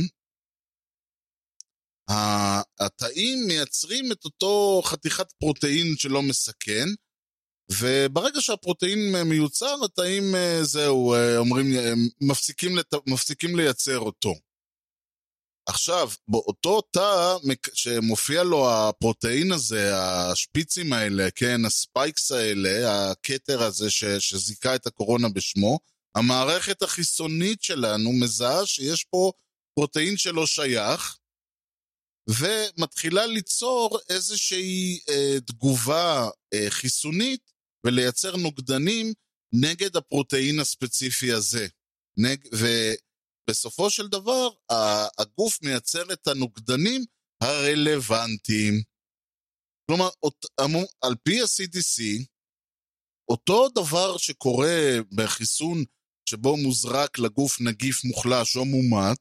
[2.80, 6.86] התאים מייצרים את אותו חתיכת פרוטאין שלא מסכן,
[7.72, 10.24] וברגע שהפרוטאין מיוצר, התאים
[10.62, 11.66] זהו, אומרים,
[12.22, 12.94] מפסיקים, לת...
[13.08, 14.34] מפסיקים לייצר אותו.
[15.66, 17.36] עכשיו, באותו תא
[17.74, 25.30] שמופיע לו הפרוטאין הזה, השפיצים האלה, כן, הספייקס האלה, הכתר הזה ש, שזיכה את הקורונה
[25.30, 25.80] בשמו,
[26.16, 29.32] המערכת החיסונית שלנו מזהה שיש פה
[29.76, 31.18] פרוטאין שלא שייך,
[32.30, 37.52] ומתחילה ליצור איזושהי אה, תגובה אה, חיסונית
[37.86, 39.14] ולייצר נוגדנים
[39.54, 41.68] נגד הפרוטאין הספציפי הזה.
[42.18, 42.48] נג...
[43.48, 44.50] ובסופו של דבר,
[45.18, 47.02] הגוף מייצר את הנוגדנים
[47.44, 48.74] הרלוונטיים.
[49.88, 50.10] כלומר,
[51.02, 52.26] על פי ה-CDC,
[53.32, 55.84] אותו דבר שקורה בחיסון
[56.30, 59.20] שבו מוזרק לגוף נגיף מוחלש או מומת,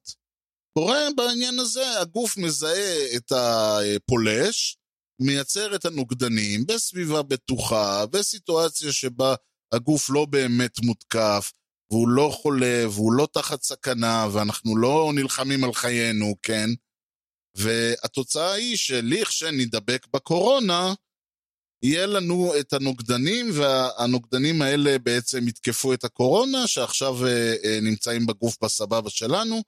[0.79, 4.77] קורה בעניין הזה, הגוף מזהה את הפולש,
[5.23, 9.35] מייצר את הנוגדנים בסביבה בטוחה, בסיטואציה שבה
[9.75, 11.53] הגוף לא באמת מותקף,
[11.91, 16.71] והוא לא חולה, והוא לא תחת סכנה, ואנחנו לא נלחמים על חיינו, כן?
[17.57, 20.95] והתוצאה היא שלכשנדבק בקורונה,
[21.85, 28.57] יהיה לנו את הנוגדנים, והנוגדנים האלה בעצם יתקפו את הקורונה, שעכשיו אה, אה, נמצאים בגוף
[28.63, 29.63] בסבבה שלנו.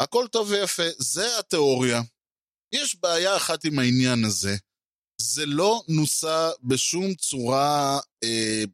[0.00, 2.00] הכל טוב ויפה, זה התיאוריה.
[2.74, 4.56] יש בעיה אחת עם העניין הזה.
[5.20, 8.64] זה לא נוסה בשום צורה אה,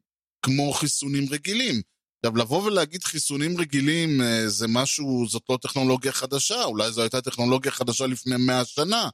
[0.45, 1.81] כמו חיסונים רגילים.
[2.25, 7.21] עכשיו, לבוא ולהגיד חיסונים רגילים אה, זה משהו, זאת לא טכנולוגיה חדשה, אולי זו הייתה
[7.21, 9.09] טכנולוגיה חדשה לפני מאה שנה,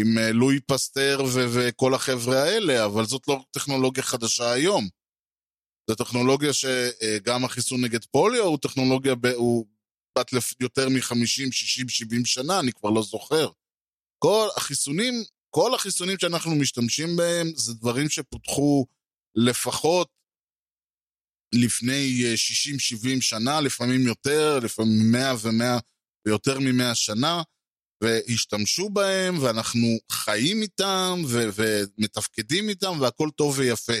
[0.00, 4.88] עם אה, לואי פסטר ו- וכל החבר'ה האלה, אבל זאת לא טכנולוגיה חדשה היום.
[5.90, 9.66] זו טכנולוגיה שגם אה, החיסון נגד פוליו הוא טכנולוגיה, ב- הוא
[10.18, 13.48] בת יותר מ-50, 60, 70 שנה, אני כבר לא זוכר.
[14.18, 18.86] כל החיסונים כל החיסונים שאנחנו משתמשים בהם זה דברים שפותחו
[19.34, 20.08] לפחות
[21.56, 25.80] לפני 60-70 אה, שנה, לפעמים יותר, לפעמים 100 ו-100
[26.26, 27.42] ויותר מ-100 שנה,
[28.02, 33.92] והשתמשו בהם, ואנחנו חיים איתם ו- ומתפקדים איתם, והכל טוב ויפה.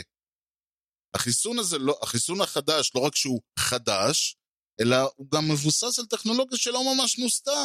[1.14, 4.36] החיסון הזה, לא, החיסון החדש, לא רק שהוא חדש,
[4.80, 7.64] אלא הוא גם מבוסס על טכנולוגיה שלא ממש נוסתה.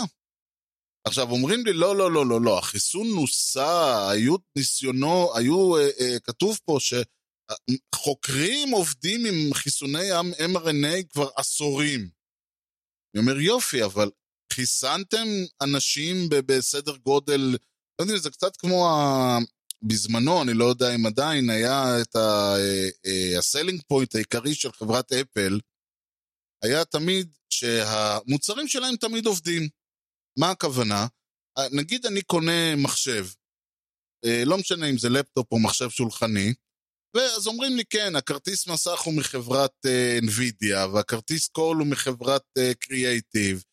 [1.07, 6.19] עכשיו, אומרים לי, לא, לא, לא, לא, לא, החיסון נוסה, היו ניסיונו, היו, אה, אה,
[6.19, 6.77] כתוב פה
[7.95, 10.11] שחוקרים עובדים עם חיסוני
[10.53, 12.09] mRNA כבר עשורים.
[13.15, 14.09] אני אומר, יופי, אבל
[14.53, 15.27] חיסנתם
[15.61, 17.57] אנשים בסדר גודל,
[17.99, 19.37] לא יודע, זה קצת כמו ה...
[19.83, 22.15] בזמנו, אני לא יודע אם עדיין, היה את
[23.37, 25.59] ה selling אה, point אה, העיקרי של חברת אפל,
[26.63, 29.69] היה תמיד שהמוצרים שלהם תמיד עובדים.
[30.39, 31.07] מה הכוונה?
[31.57, 33.25] אה, נגיד אני קונה מחשב,
[34.25, 36.53] אה, לא משנה אם זה לפטופ או מחשב שולחני,
[37.15, 42.85] ואז אומרים לי, כן, הכרטיס מסך הוא מחברת uh, NVIDIA, והכרטיס קול הוא מחברת uh,
[42.85, 43.63] Creative,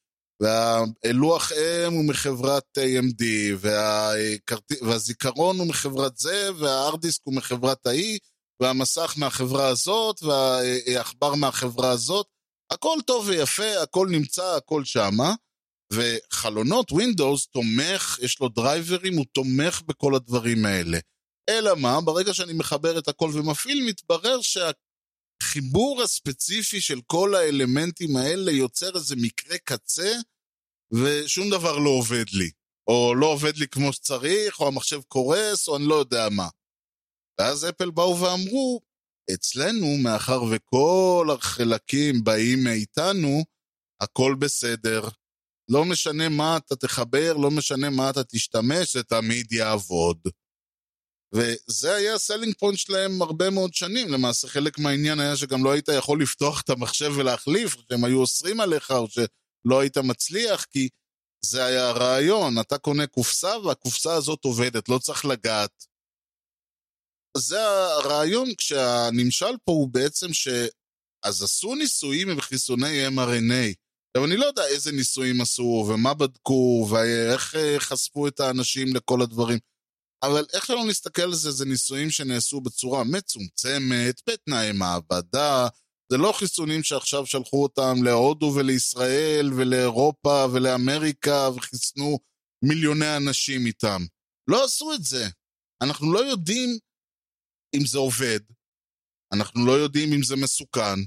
[0.42, 3.24] והלוח אם הוא מחברת AMD,
[3.58, 4.72] והכרט...
[4.82, 8.18] והזיכרון הוא מחברת זה, והארדיסק הוא מחברת ההיא,
[8.62, 12.26] והמסך מהחברה הזאת, והעכבר מהחברה הזאת.
[12.70, 15.34] הכל טוב ויפה, הכל נמצא, הכל שמה.
[15.92, 20.98] וחלונות Windows תומך, יש לו דרייברים, הוא תומך בכל הדברים האלה.
[21.48, 28.52] אלא מה, ברגע שאני מחבר את הכל ומפעיל, מתברר שהחיבור הספציפי של כל האלמנטים האלה
[28.52, 30.12] יוצר איזה מקרה קצה,
[30.94, 32.50] ושום דבר לא עובד לי.
[32.88, 36.48] או לא עובד לי כמו שצריך, או המחשב קורס, או אני לא יודע מה.
[37.40, 38.80] ואז אפל באו ואמרו,
[39.34, 43.44] אצלנו, מאחר וכל החלקים באים מאיתנו,
[44.00, 45.08] הכל בסדר,
[45.70, 50.18] לא משנה מה אתה תחבר, לא משנה מה אתה תשתמש, זה תמיד יעבוד.
[51.34, 54.08] וזה היה ה selling point שלהם הרבה מאוד שנים.
[54.08, 58.60] למעשה חלק מהעניין היה שגם לא היית יכול לפתוח את המחשב ולהחליף, שהם היו אוסרים
[58.60, 60.88] עליך, או שלא היית מצליח, כי
[61.44, 62.60] זה היה הרעיון.
[62.60, 65.84] אתה קונה קופסה, והקופסה הזאת עובדת, לא צריך לגעת.
[67.36, 70.48] זה הרעיון כשהנמשל פה הוא בעצם ש...
[71.22, 73.74] אז עשו ניסויים עם חיסוני mRNA.
[74.10, 79.22] עכשיו, אני לא יודע איזה ניסויים עשו, ומה בדקו, ואיך אה, חשפו את האנשים לכל
[79.22, 79.58] הדברים,
[80.22, 85.68] אבל איך שלא נסתכל על זה, זה ניסויים שנעשו בצורה מצומצמת, בתנאי מעבדה,
[86.12, 92.18] זה לא חיסונים שעכשיו שלחו אותם להודו ולישראל ולאירופה ולאמריקה וחיסנו
[92.64, 94.02] מיליוני אנשים איתם.
[94.50, 95.28] לא עשו את זה.
[95.82, 96.78] אנחנו לא יודעים
[97.74, 98.40] אם זה עובד,
[99.32, 100.98] אנחנו לא יודעים אם זה מסוכן,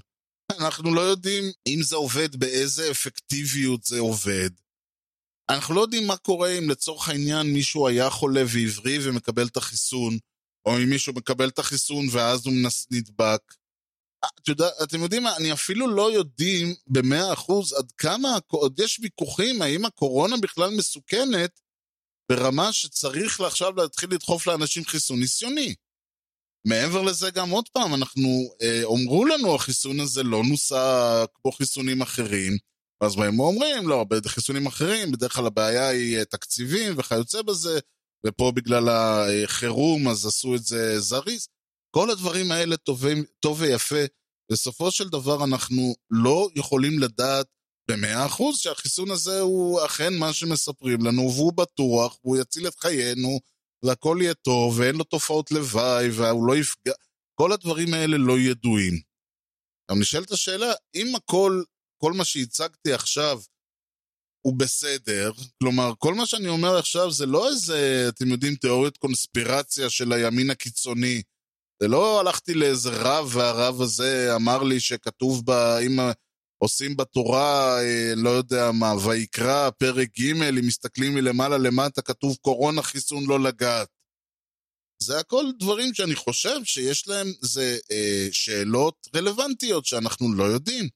[0.60, 4.50] אנחנו לא יודעים אם זה עובד, באיזה אפקטיביות זה עובד.
[5.56, 10.18] אנחנו לא יודעים מה קורה אם לצורך העניין מישהו היה חולה והבריא ומקבל את החיסון,
[10.66, 12.54] או אם מישהו מקבל את החיסון ואז הוא
[12.92, 13.42] נדבק.
[14.26, 19.00] את יודע, אתם יודעים מה, אני אפילו לא יודעים במאה אחוז עד כמה, עוד יש
[19.00, 21.60] ויכוחים האם הקורונה בכלל מסוכנת
[22.32, 25.76] ברמה שצריך עכשיו להתחיל לדחוף לאנשים חיסון ניסיוני.
[26.68, 28.30] מעבר לזה גם עוד פעם, אנחנו,
[28.62, 32.58] אה, אמרו לנו החיסון הזה לא נוסע כמו חיסונים אחרים,
[33.02, 37.80] ואז באים ואומרים, לא, בחיסונים אחרים, בדרך כלל הבעיה היא אה, תקציבים וכיוצא בזה,
[38.28, 41.48] ופה בגלל החירום אז עשו את זה זריז.
[41.96, 44.06] כל הדברים האלה טובים, טוב ויפה.
[44.52, 47.46] בסופו של דבר אנחנו לא יכולים לדעת
[47.92, 53.40] במאה אחוז שהחיסון הזה הוא אכן מה שמספרים לנו, והוא בטוח, והוא יציל את חיינו,
[53.86, 56.94] והכל יהיה טוב, ואין לו תופעות לוואי, והוא לא יפגע...
[57.36, 58.94] כל הדברים האלה לא ידועים.
[59.92, 61.64] עכשיו נשאלת השאלה, אם הכל,
[62.04, 63.42] כל מה שהצגתי עכשיו
[64.42, 69.90] הוא בסדר, כלומר, כל מה שאני אומר עכשיו זה לא איזה, אתם יודעים, תיאוריית קונספירציה
[69.90, 71.22] של הימין הקיצוני.
[71.82, 76.00] זה לא הלכתי לאיזה רב, והרב הזה אמר לי שכתוב בה, אם
[76.64, 82.82] עושים בתורה, אה, לא יודע מה, ויקרא, פרק ג', אם מסתכלים מלמעלה למטה, כתוב קורונה,
[82.82, 83.88] חיסון לא לגעת.
[85.04, 90.90] זה הכל דברים שאני חושב שיש להם, זה אה, שאלות רלוונטיות שאנחנו לא יודעים.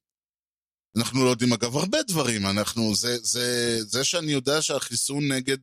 [0.97, 5.57] אנחנו לא יודעים אגב הרבה דברים, אנחנו, זה, זה, זה שאני יודע שהחיסון נגד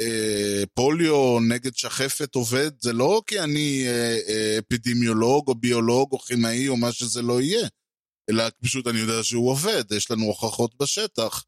[0.00, 6.18] אה, פוליו, נגד שחפת עובד, זה לא כי אני אה, אה, אפידמיולוג או ביולוג או
[6.18, 7.68] כימאי או מה שזה לא יהיה,
[8.30, 11.44] אלא פשוט אני יודע שהוא עובד, יש לנו הוכחות בשטח.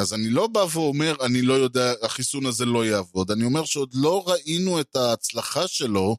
[0.00, 3.30] אז אני לא בא ואומר, אני לא יודע, החיסון הזה לא יעבוד.
[3.30, 6.16] אני אומר שעוד לא ראינו את ההצלחה שלו,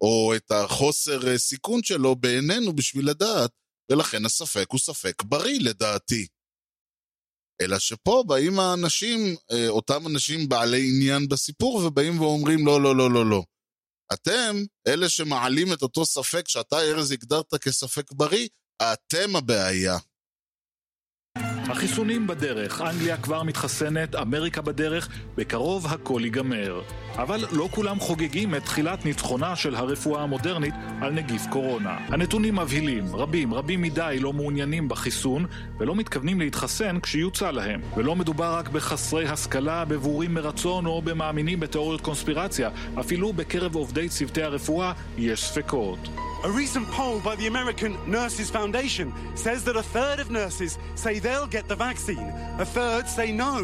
[0.00, 3.50] או את החוסר סיכון שלו בעינינו בשביל לדעת,
[3.90, 6.26] ולכן הספק הוא ספק בריא לדעתי.
[7.62, 9.18] אלא שפה באים האנשים,
[9.68, 13.42] אותם אנשים בעלי עניין בסיפור, ובאים ואומרים לא, לא, לא, לא, לא.
[14.12, 14.56] אתם,
[14.88, 18.48] אלה שמעלים את אותו ספק שאתה, ארז, הגדרת כספק בריא,
[18.82, 19.96] אתם הבעיה.
[21.70, 26.82] החיסונים בדרך, אנגליה כבר מתחסנת, אמריקה בדרך, בקרוב הכל ייגמר.
[27.18, 31.98] אבל לא כולם חוגגים את תחילת ניצחונה של הרפואה המודרנית על נגיף קורונה.
[32.08, 35.46] הנתונים מבהילים, רבים, רבים מדי לא מעוניינים בחיסון
[35.78, 37.80] ולא מתכוונים להתחסן כשיוצע להם.
[37.96, 42.70] ולא מדובר רק בחסרי השכלה, בבורים מרצון או במאמינים בתיאוריות קונספירציה,
[43.00, 45.98] אפילו בקרב עובדי צוותי הרפואה יש ספקות.
[46.42, 51.18] A recent poll by the American Nurses Foundation says that a third of nurses say
[51.18, 53.54] they'll get the vaccine, a third say no,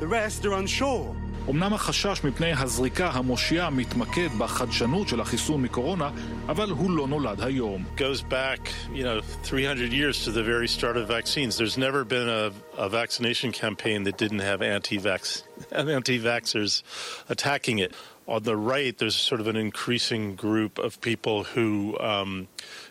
[0.00, 1.21] the rest are unsure.
[1.49, 6.09] אמנם החשש מפני הזריקה המושיעה מתמקד בחדשנות של החיסון מקורונה,
[6.47, 7.85] אבל הוא לא נולד היום.
[7.97, 11.57] goes back, you know, 300 years to the very start of vaccines.
[11.57, 16.83] There's never been a, a vaccination campaign that didn't have anti-vax, anti-vaxxers
[17.29, 17.93] attacking it.
[18.27, 22.47] on the right, there's sort of an increasing group of people who, um,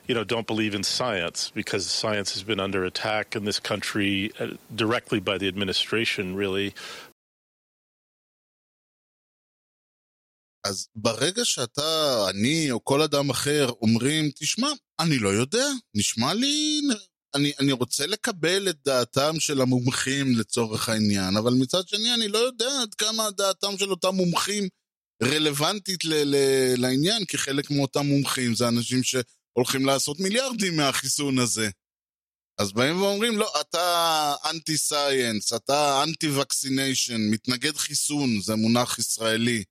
[0.06, 4.32] you know, don't believe in science because science has been under attack in this country
[4.40, 6.74] uh, directly by the administration, really.
[10.63, 14.67] אז ברגע שאתה, אני או כל אדם אחר אומרים, תשמע,
[14.99, 16.81] אני לא יודע, נשמע לי,
[17.35, 22.37] אני, אני רוצה לקבל את דעתם של המומחים לצורך העניין, אבל מצד שני אני לא
[22.37, 24.67] יודע עד כמה דעתם של אותם מומחים
[25.23, 31.69] רלוונטית ל- ל- לעניין, כי חלק מאותם מומחים זה אנשים שהולכים לעשות מיליארדים מהחיסון הזה.
[32.57, 39.63] אז באים ואומרים, לא, אתה אנטי סייאנס, אתה אנטי וקסיניישן, מתנגד חיסון, זה מונח ישראלי.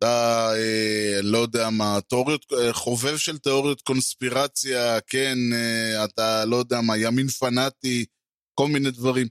[0.00, 6.56] אתה, אה, לא יודע מה, תיאוריות, אה, חובב של תיאוריות קונספירציה, כן, אה, אתה, לא
[6.56, 8.04] יודע מה, ימין פנאטי,
[8.54, 9.26] כל מיני דברים.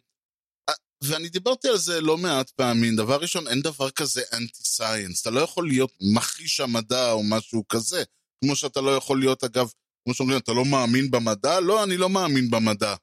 [1.04, 2.96] ואני דיברתי על זה לא מעט פעמים.
[2.96, 5.22] דבר ראשון, אין דבר כזה אנטי סייאנס.
[5.22, 8.04] אתה לא יכול להיות מכחיש המדע או משהו כזה.
[8.44, 9.72] כמו שאתה לא יכול להיות, אגב,
[10.04, 11.60] כמו שאומרים, אתה לא מאמין במדע?
[11.60, 12.96] לא, אני לא מאמין במדע.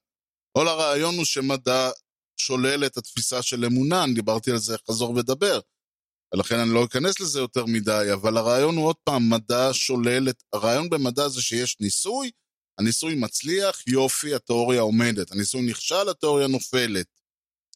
[0.58, 1.90] כל הרעיון הוא שמדע
[2.36, 5.60] שולל את התפיסה של אמונה, אני דיברתי על זה חזור ודבר.
[6.34, 10.42] ולכן אני לא אכנס לזה יותר מדי, אבל הרעיון הוא עוד פעם, מדע שולל את...
[10.52, 12.30] הרעיון במדע זה שיש ניסוי,
[12.78, 15.32] הניסוי מצליח, יופי, התיאוריה עומדת.
[15.32, 17.06] הניסוי נכשל, התיאוריה נופלת.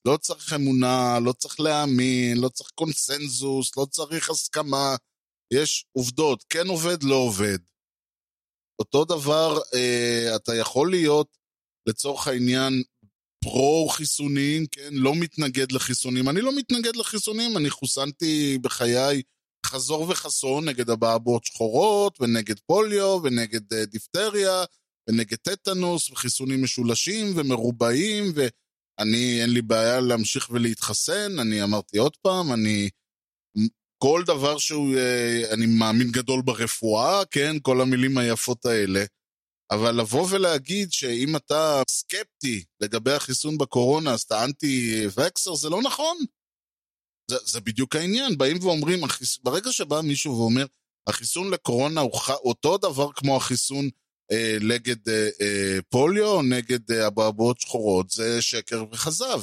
[0.04, 4.96] לא צריך אמונה, לא צריך להאמין, לא צריך קונסנזוס, לא צריך הסכמה.
[5.52, 7.58] יש עובדות, כן עובד, לא עובד.
[8.78, 11.36] אותו דבר, אה, אתה יכול להיות,
[11.86, 12.82] לצורך העניין,
[13.44, 14.90] פרו-חיסונים, כן?
[14.92, 16.28] לא מתנגד לחיסונים.
[16.28, 19.22] אני לא מתנגד לחיסונים, אני חוסנתי בחיי
[19.66, 24.64] חזור וחסון נגד אבעבועות שחורות, ונגד פוליו, ונגד אה, דיפטריה,
[25.08, 32.52] ונגד טטנוס, וחיסונים משולשים ומרובעים, ואני, אין לי בעיה להמשיך ולהתחסן, אני אמרתי עוד פעם,
[32.52, 32.88] אני...
[34.02, 37.56] כל דבר שהוא, אה, אני מאמין גדול ברפואה, כן?
[37.62, 39.04] כל המילים היפות האלה.
[39.70, 46.16] אבל לבוא ולהגיד שאם אתה סקפטי לגבי החיסון בקורונה, אז אתה אנטי-וקסר, זה לא נכון.
[47.30, 49.38] זה, זה בדיוק העניין, באים ואומרים, החיס...
[49.38, 50.66] ברגע שבא מישהו ואומר,
[51.06, 52.30] החיסון לקורונה הוא ח...
[52.30, 53.88] אותו דבר כמו החיסון
[54.32, 59.42] אה, נגד אה, אה, פוליו או נגד אה, אבעבועות שחורות, זה שקר וכזב.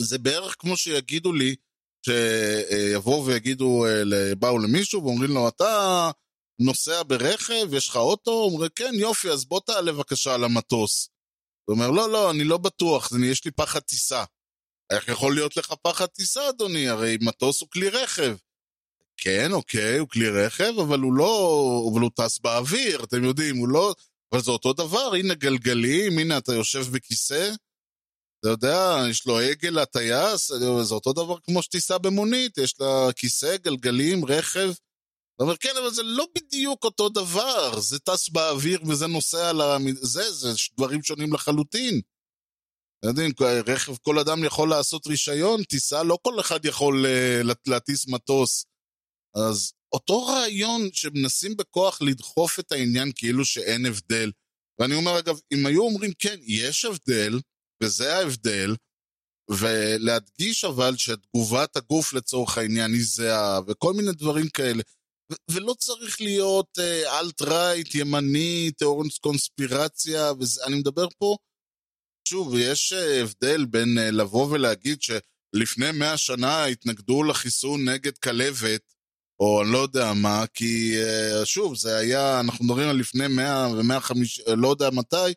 [0.00, 1.56] זה בערך כמו שיגידו לי,
[2.06, 6.10] שיבואו ויגידו, אה, באו למישהו ואומרים לו, אתה
[6.58, 8.30] נוסע ברכב, יש לך אוטו?
[8.30, 11.08] הוא אומר, כן, יופי, אז בוא תעלה בבקשה על המטוס.
[11.64, 14.24] הוא אומר, לא, לא, אני לא בטוח, יש לי פחד טיסה.
[14.90, 16.88] איך יכול להיות לך פחד טיסה, אדוני?
[16.88, 18.36] הרי מטוס הוא כלי רכב.
[19.16, 21.90] כן, אוקיי, הוא כלי רכב, אבל הוא לא...
[21.92, 23.94] אבל הוא טס באוויר, אתם יודעים, הוא לא...
[24.32, 27.50] אבל זה אותו דבר, הנה גלגלים, הנה אתה יושב בכיסא,
[28.40, 30.52] אתה יודע, יש לו עגל לטייס,
[30.82, 34.72] זה אותו דבר כמו שתיסע במונית, יש לה כיסא, גלגלים, רכב.
[35.34, 39.60] אתה אומר, כן, אבל זה לא בדיוק אותו דבר, זה טס באוויר וזה נוסע על
[39.60, 39.76] ה...
[39.94, 42.00] זה, זה דברים שונים לחלוטין.
[43.00, 43.32] אתם יודעים,
[43.66, 48.64] רכב, כל אדם יכול לעשות רישיון, טיסה, לא כל אחד יכול uh, להטיס מטוס.
[49.36, 54.30] אז אותו רעיון שמנסים בכוח לדחוף את העניין כאילו שאין הבדל.
[54.80, 57.40] ואני אומר, אגב, אם היו אומרים, כן, יש הבדל,
[57.82, 58.74] וזה ההבדל,
[59.50, 64.82] ולהדגיש אבל שתגובת הגוף לצורך העניין היא זהה, וכל מיני דברים כאלה.
[65.50, 71.36] ולא צריך להיות אלט-רייט, uh, ימני, תיאורנס קונספירציה, ואני מדבר פה
[72.28, 78.94] שוב, יש אה, הבדל בין אה, לבוא ולהגיד שלפני מאה שנה התנגדו לחיסון נגד כלבת,
[79.40, 83.68] או אני לא יודע מה, כי אה, שוב, זה היה, אנחנו מדברים על לפני מאה
[83.72, 85.32] ומאה חמישים, לא יודע מתי,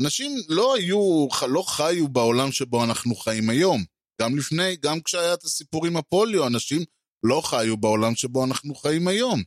[0.00, 3.84] אנשים לא היו, לא חיו בעולם שבו אנחנו חיים היום.
[4.22, 6.84] גם לפני, גם כשהיה את הסיפור עם הפוליו, אנשים
[7.24, 9.42] לא חיו בעולם שבו אנחנו חיים היום.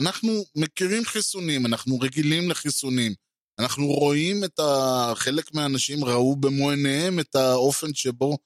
[0.00, 3.14] אנחנו מכירים חיסונים, אנחנו רגילים לחיסונים.
[3.58, 5.12] אנחנו רואים את ה...
[5.14, 8.38] חלק מהאנשים ראו במו עיניהם את האופן שבו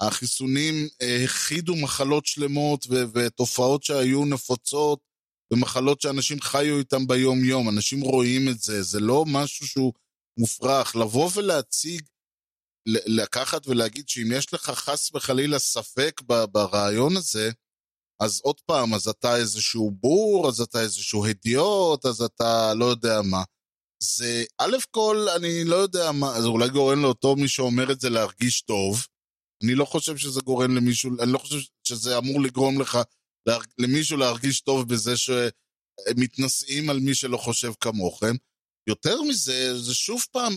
[0.00, 4.98] החיסונים אה, הכחידו מחלות שלמות ו- ותופעות שהיו נפוצות
[5.52, 7.68] ומחלות שאנשים חיו איתם ביום-יום.
[7.68, 9.92] אנשים רואים את זה, זה לא משהו שהוא
[10.38, 10.96] מופרך.
[10.96, 12.02] לבוא ולהציג,
[12.86, 16.20] לקחת ולהגיד שאם יש לך חס וחלילה ספק
[16.52, 17.50] ברעיון הזה,
[18.20, 23.22] אז עוד פעם, אז אתה איזשהו בור, אז אתה איזשהו הדיוט, אז אתה לא יודע
[23.22, 23.42] מה.
[24.02, 28.10] זה, א' כל, אני לא יודע מה, זה אולי גורם לאותו מי שאומר את זה
[28.10, 29.06] להרגיש טוב.
[29.64, 32.98] אני לא חושב שזה גורם למישהו, אני לא חושב שזה אמור לגרום לך,
[33.78, 38.34] למישהו להרגיש טוב בזה שמתנשאים על מי שלא חושב כמוכם.
[38.86, 40.56] יותר מזה, זה שוב פעם,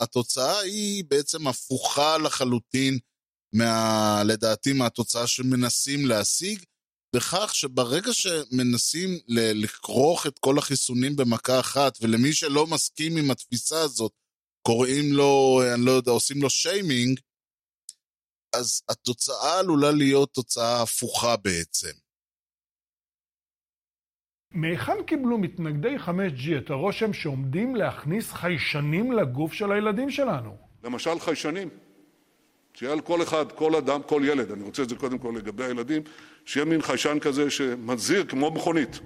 [0.00, 2.98] התוצאה היא בעצם הפוכה לחלוטין,
[3.54, 6.64] מה, לדעתי, מהתוצאה שמנסים להשיג.
[7.14, 14.12] בכך שברגע שמנסים לכרוך את כל החיסונים במכה אחת, ולמי שלא מסכים עם התפיסה הזאת,
[14.62, 17.20] קוראים לו, אני לא יודע, עושים לו שיימינג,
[18.56, 21.92] אז התוצאה עלולה להיות תוצאה הפוכה בעצם.
[24.50, 30.56] מהיכן קיבלו מתנגדי 5G את הרושם שעומדים להכניס חיישנים לגוף של הילדים שלנו?
[30.84, 31.83] למשל חיישנים.
[32.74, 33.00] שיהיה על
[34.06, 36.02] כל ילד, אני רוצה את זה קודם כל לגבי הילדים,
[36.44, 39.00] שיהיה מין חיישן כזה שמזהיר כמו מכונית.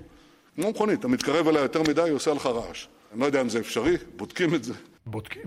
[0.56, 2.86] כמו מכונית, אתה מתקרב אליה יותר מדי, היא עושה לך רעש.
[3.12, 4.74] אני לא יודע אם זה אפשרי, בודקים את זה.
[5.06, 5.42] בודקים.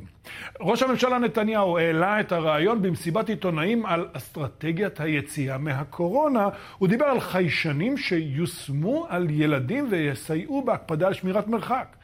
[0.59, 6.49] ראש הממשלה נתניהו העלה את הרעיון במסיבת עיתונאים על אסטרטגיית היציאה מהקורונה.
[6.78, 11.95] הוא דיבר על חיישנים שיושמו על ילדים ויסייעו בהקפדה על שמירת מרחק.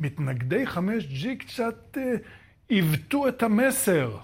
[0.00, 2.14] מתנגדי 5G קצת אה,
[2.68, 4.16] עיוותו את המסר.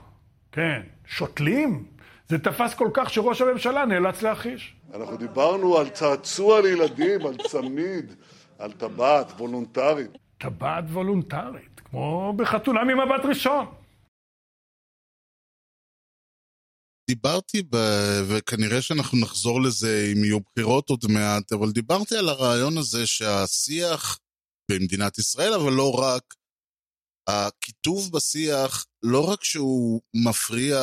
[0.53, 1.87] כן, שותלים?
[2.29, 4.77] זה תפס כל כך שראש הממשלה נאלץ להכחיש.
[4.95, 8.15] אנחנו דיברנו על צעצוע לילדים, על צמיד,
[8.59, 10.11] על טבעת וולונטרית.
[10.39, 13.67] טבעת וולונטרית, כמו בחתונה ממבט ראשון.
[17.11, 17.77] דיברתי, ב...
[18.29, 24.19] וכנראה שאנחנו נחזור לזה אם יהיו בחירות עוד מעט, אבל דיברתי על הרעיון הזה שהשיח
[24.71, 26.23] במדינת ישראל, אבל לא רק,
[27.29, 30.79] הקיטוב בשיח, לא רק שהוא מפריע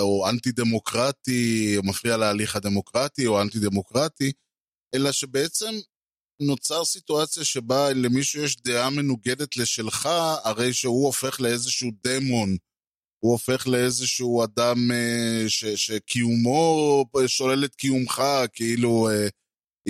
[0.00, 4.32] או אנטי דמוקרטי, או מפריע להליך הדמוקרטי או אנטי דמוקרטי,
[4.94, 5.74] אלא שבעצם
[6.42, 10.08] נוצר סיטואציה שבה למישהו יש דעה מנוגדת לשלך,
[10.44, 12.56] הרי שהוא הופך לאיזשהו דמון.
[13.24, 18.22] הוא הופך לאיזשהו אדם אה, ש, שקיומו שולל את קיומך,
[18.52, 19.28] כאילו אה,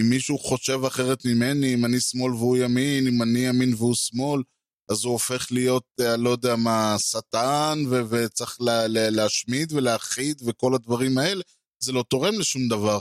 [0.00, 4.42] אם מישהו חושב אחרת ממני, אם אני שמאל והוא ימין, אם אני ימין והוא שמאל,
[4.88, 10.42] אז הוא הופך להיות, אה, לא יודע מה, שטן, ו- וצריך לה- לה- להשמיד ולהכחיד
[10.46, 11.42] וכל הדברים האלה,
[11.82, 12.98] זה לא תורם לשום דבר.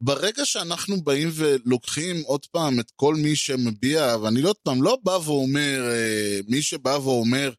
[0.00, 5.18] ברגע שאנחנו באים ולוקחים עוד פעם את כל מי שמביע, ואני עוד פעם לא בא
[5.24, 7.52] ואומר, אה, מי שבא ואומר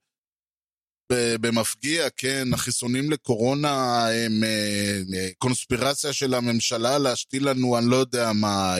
[1.11, 8.75] במפגיע, כן, החיסונים לקורונה הם אה, קונספירציה של הממשלה להשתיל לנו, אני לא יודע מה,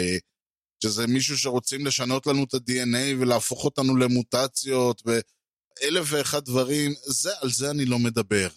[0.84, 7.50] שזה מישהו שרוצים לשנות לנו את ה-DNA ולהפוך אותנו למוטציות ואלף ואחד דברים, זה, על
[7.52, 8.50] זה אני לא מדבר.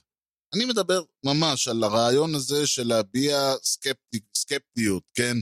[0.54, 5.36] אני מדבר ממש על הרעיון הזה של להביע סקפטי, סקפטיות, כן?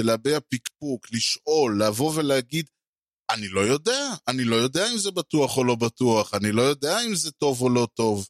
[0.00, 2.66] של להביע פקפוק, לשאול, לבוא ולהגיד,
[3.30, 7.00] אני לא יודע, אני לא יודע אם זה בטוח או לא בטוח, אני לא יודע
[7.06, 8.28] אם זה טוב או לא טוב.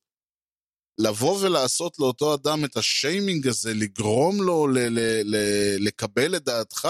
[1.00, 6.88] לבוא ולעשות לאותו אדם את השיימינג הזה, לגרום לו ל- ל- ל- לקבל את דעתך,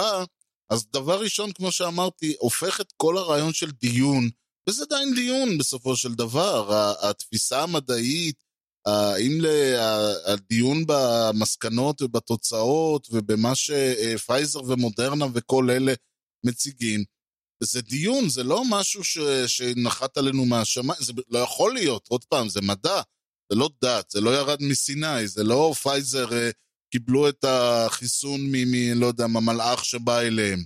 [0.69, 4.29] אז דבר ראשון, כמו שאמרתי, הופך את כל הרעיון של דיון,
[4.69, 8.43] וזה עדיין דיון בסופו של דבר, התפיסה המדעית,
[8.85, 9.41] האם
[10.25, 15.93] הדיון במסקנות ובתוצאות ובמה שפייזר ומודרנה וכל אלה
[16.45, 17.03] מציגים,
[17.63, 19.17] זה דיון, זה לא משהו ש,
[19.47, 23.01] שנחת עלינו מהשמיים, זה לא יכול להיות, עוד פעם, זה מדע,
[23.51, 26.49] זה לא דת, זה לא ירד מסיני, זה לא פייזר אה,
[26.91, 28.53] קיבלו את החיסון מ...
[28.95, 30.63] לא יודע, מהמלאך שבא אליהם.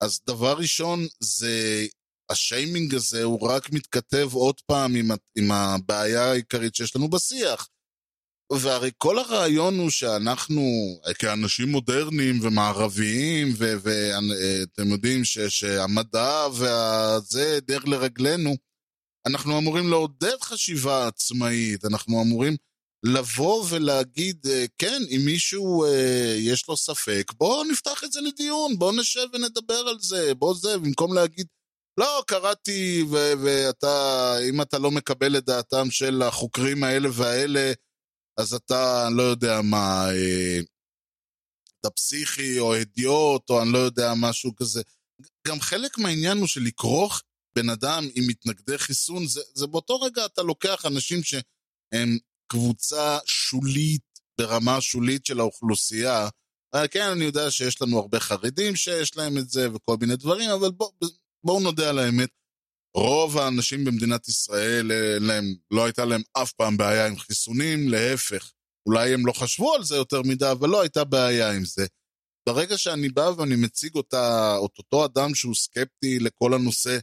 [0.00, 1.86] אז דבר ראשון, זה...
[2.30, 5.08] השיימינג הזה הוא רק מתכתב עוד פעם עם,
[5.38, 7.68] עם הבעיה העיקרית שיש לנו בשיח.
[8.52, 10.62] והרי כל הרעיון הוא שאנחנו,
[11.18, 18.56] כאנשים מודרניים ומערביים, ואתם יודעים ש, שהמדע והזה דרך לרגלינו,
[19.26, 22.56] אנחנו אמורים לעודד חשיבה עצמאית, אנחנו אמורים
[23.14, 28.78] לבוא ולהגיד, אה, כן, אם מישהו אה, יש לו ספק, בואו נפתח את זה לדיון,
[28.78, 31.46] בואו נשב ונדבר על זה, בואו זה, במקום להגיד,
[32.00, 37.72] לא, קראתי, ו- ואתה, אם אתה לא מקבל את דעתם של החוקרים האלה והאלה,
[38.38, 40.60] אז אתה, לא יודע מה, אה,
[41.80, 44.82] אתה פסיכי או הדיוט, או אני לא יודע, משהו כזה.
[45.48, 47.22] גם חלק מהעניין הוא שלכרוך
[47.56, 54.02] בן אדם עם מתנגדי חיסון, זה, זה באותו רגע אתה לוקח אנשים שהם קבוצה שולית,
[54.38, 56.28] ברמה שולית של האוכלוסייה.
[56.74, 60.50] אה, כן, אני יודע שיש לנו הרבה חרדים שיש להם את זה וכל מיני דברים,
[60.50, 60.92] אבל בואו
[61.44, 62.28] בוא נודה על האמת.
[62.96, 68.52] רוב האנשים במדינת ישראל, להם, לא הייתה להם אף פעם בעיה עם חיסונים, להפך.
[68.88, 71.86] אולי הם לא חשבו על זה יותר מדי, אבל לא הייתה בעיה עם זה.
[72.48, 76.98] ברגע שאני בא ואני מציג אותה, את אותו אדם שהוא סקפטי לכל הנושא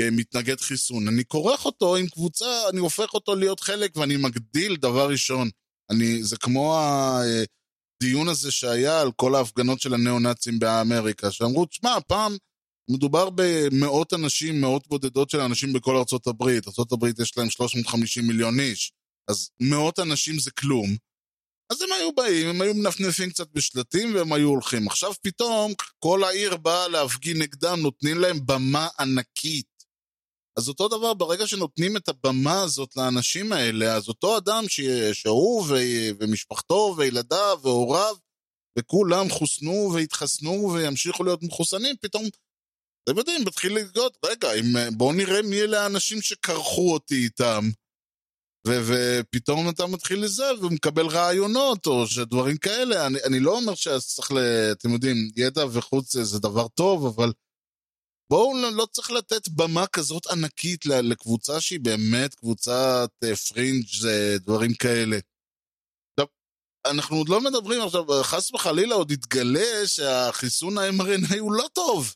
[0.00, 5.10] כמתנגד חיסון, אני כורך אותו עם קבוצה, אני הופך אותו להיות חלק ואני מגדיל דבר
[5.10, 5.50] ראשון.
[5.90, 12.36] אני, זה כמו הדיון הזה שהיה על כל ההפגנות של הניאו-נאצים באמריקה, שאמרו, תשמע, פעם
[12.90, 16.66] מדובר במאות אנשים, מאות בודדות של אנשים בכל ארצות הברית.
[16.66, 18.92] ארצות הברית יש להם 350 מיליון איש,
[19.28, 20.96] אז מאות אנשים זה כלום.
[21.70, 24.86] אז הם היו באים, הם היו מנפנפים קצת בשלטים והם היו הולכים.
[24.86, 29.73] עכשיו פתאום כל העיר באה להפגין נגדם, נותנים להם במה ענקית.
[30.58, 34.80] אז אותו דבר, ברגע שנותנים את הבמה הזאת לאנשים האלה, אז אותו אדם ש...
[35.12, 35.74] שהוא ו...
[36.20, 38.16] ומשפחתו וילדיו והוריו,
[38.78, 42.24] וכולם חוסנו והתחסנו וימשיכו להיות מחוסנים, פתאום,
[43.04, 44.96] אתם יודעים, מתחיל לגלות, רגע, אם...
[44.96, 47.64] בואו נראה מי אלה האנשים שקרחו אותי איתם.
[48.66, 53.06] ו- ופתאום אתה מתחיל לזה ומקבל רעיונות או שדברים כאלה.
[53.06, 54.38] אני, אני לא אומר שצריך, ל...
[54.72, 57.32] אתם יודעים, ידע וחוץ זה דבר טוב, אבל
[58.30, 63.84] בואו לא, צריך לתת במה כזאת ענקית לקבוצה שהיא באמת קבוצת אה, פרינג'
[64.36, 65.18] דברים כאלה.
[66.10, 66.26] עכשיו,
[66.86, 72.14] אנחנו עוד לא מדברים עכשיו, חס וחלילה עוד יתגלה שהחיסון ה-mRNA הוא לא טוב.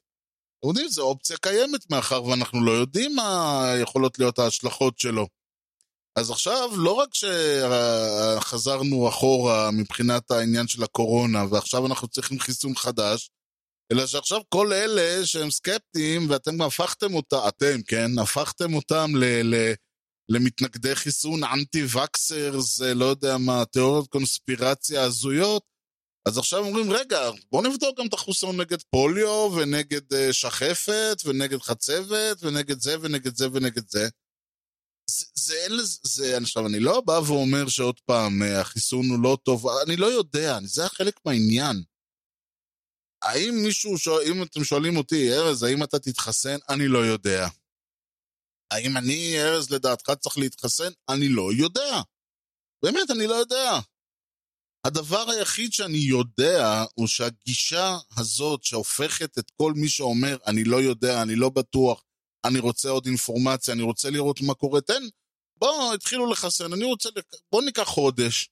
[0.58, 5.26] אתם יודעים, זו אופציה קיימת מאחר ואנחנו לא יודעים מה יכולות להיות ההשלכות שלו.
[6.18, 7.08] אז עכשיו, לא רק
[8.40, 13.30] שחזרנו אחורה מבחינת העניין של הקורונה, ועכשיו אנחנו צריכים חיסון חדש,
[13.92, 18.18] אלא שעכשיו כל אלה שהם סקפטיים, ואתם הפכתם אותם, אתם, כן?
[18.18, 19.24] הפכתם אותם ל...
[19.54, 19.74] ל
[20.30, 25.62] למתנגדי חיסון, אנטי וקסרס, לא יודע מה, תיאוריות קונספירציה הזויות,
[26.28, 31.58] אז עכשיו אומרים, רגע, בואו נבדוק גם את החיסון נגד פוליו, ונגד uh, שחפת, ונגד
[31.58, 34.08] חצבת, ונגד זה, ונגד זה, ונגד זה.
[35.10, 39.22] זה, זה אין לזה, זה, עכשיו, אני לא בא ואומר שעוד פעם, אה, החיסון הוא
[39.22, 41.82] לא טוב, אני לא יודע, זה חלק מהעניין.
[43.22, 46.56] האם מישהו, שואל, אם אתם שואלים אותי, ארז, האם אתה תתחסן?
[46.68, 47.48] אני לא יודע.
[48.70, 50.90] האם אני, ארז, לדעתך צריך להתחסן?
[51.08, 52.00] אני לא יודע.
[52.84, 53.78] באמת, אני לא יודע.
[54.86, 61.22] הדבר היחיד שאני יודע הוא שהגישה הזאת שהופכת את כל מי שאומר, אני לא יודע,
[61.22, 62.04] אני לא בטוח,
[62.44, 65.02] אני רוצה עוד אינפורמציה, אני רוצה לראות מה קורה, תן,
[65.56, 67.08] בואו, התחילו לחסן, אני רוצה,
[67.52, 68.50] בואו ניקח חודש,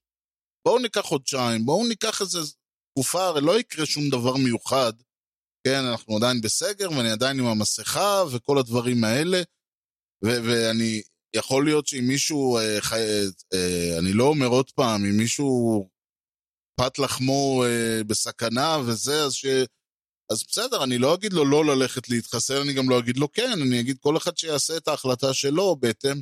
[0.65, 2.39] בואו ניקח חודשיים, בואו ניקח איזה
[2.97, 4.93] תקופה, הרי לא יקרה שום דבר מיוחד,
[5.67, 9.43] כן, אנחנו עדיין בסגר, ואני עדיין עם המסכה וכל הדברים האלה,
[10.25, 11.03] ו- ואני,
[11.37, 12.97] יכול להיות שאם מישהו, אה, חי,
[13.55, 15.89] אה, אני לא אומר עוד פעם, אם מישהו
[16.81, 19.47] פת לחמו אה, בסכנה וזה, אז ש...
[20.33, 23.59] אז בסדר, אני לא אגיד לו לא ללכת להתחסן, אני גם לא אגיד לו כן,
[23.63, 26.21] אני אגיד כל אחד שיעשה את ההחלטה שלו בהתאם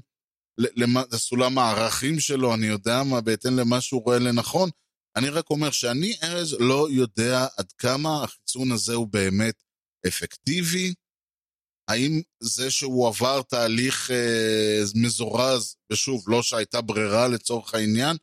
[1.12, 4.70] לסולם הערכים שלו, אני יודע מה, בהתאם למה שהוא רואה לנכון.
[5.16, 9.62] אני רק אומר שאני, ארז, לא יודע עד כמה החיסון הזה הוא באמת
[10.06, 10.94] אפקטיבי.
[11.88, 18.16] האם זה שהוא עבר תהליך אה, מזורז, ושוב, לא שהייתה ברירה לצורך העניין,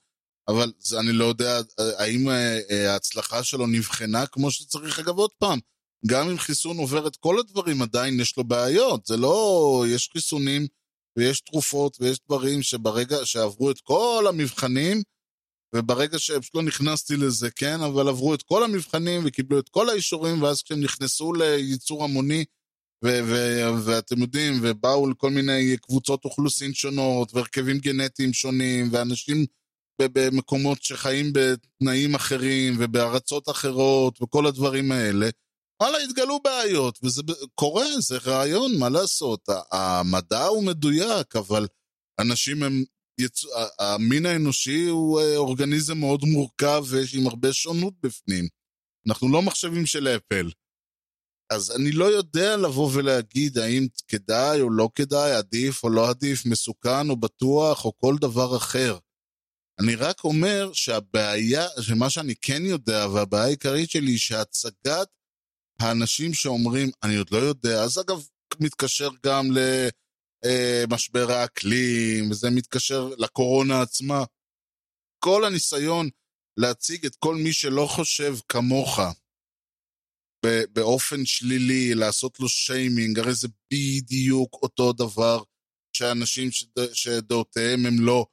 [0.47, 4.99] אבל זה, אני לא יודע האם אה, אה, ההצלחה שלו נבחנה כמו שצריך.
[4.99, 5.59] אגב, עוד פעם,
[6.07, 9.05] גם אם חיסון עובר את כל הדברים, עדיין יש לו בעיות.
[9.05, 9.85] זה לא...
[9.87, 10.67] יש חיסונים
[11.17, 15.01] ויש תרופות ויש דברים שברגע שעברו את כל המבחנים,
[15.75, 20.41] וברגע שפשוט לא נכנסתי לזה, כן, אבל עברו את כל המבחנים וקיבלו את כל האישורים,
[20.41, 22.45] ואז כשהם נכנסו לייצור המוני,
[23.05, 29.45] ו- ו- ואתם יודעים, ובאו לכל מיני קבוצות אוכלוסין שונות, והרכבים גנטיים שונים, ואנשים
[30.01, 35.29] במקומות שחיים בתנאים אחרים, ובארצות אחרות, וכל הדברים האלה,
[35.81, 37.21] וואלה, התגלו בעיות, וזה
[37.55, 39.49] קורה, זה רעיון, מה לעשות?
[39.71, 41.67] המדע הוא מדויק, אבל
[42.19, 42.83] אנשים הם...
[43.21, 43.41] יצ...
[43.79, 48.47] המין האנושי הוא אה, אורגניזם מאוד מורכב ויש עם הרבה שונות בפנים.
[49.07, 50.49] אנחנו לא מחשבים של אפל.
[51.51, 56.45] אז אני לא יודע לבוא ולהגיד האם כדאי או לא כדאי, עדיף או לא עדיף,
[56.45, 58.97] מסוכן או בטוח או כל דבר אחר.
[59.79, 65.07] אני רק אומר שהבעיה, שמה שאני כן יודע, והבעיה העיקרית שלי היא שהצגת
[65.79, 68.27] האנשים שאומרים, אני עוד לא יודע, אז אגב,
[68.59, 69.51] מתקשר גם
[70.45, 74.23] למשבר האקלים, וזה מתקשר לקורונה עצמה.
[75.19, 76.09] כל הניסיון
[76.57, 78.99] להציג את כל מי שלא חושב כמוך
[80.73, 85.43] באופן שלילי, לעשות לו שיימינג, הרי זה בדיוק אותו דבר
[85.97, 86.49] שאנשים
[86.93, 88.25] שדעותיהם הם לא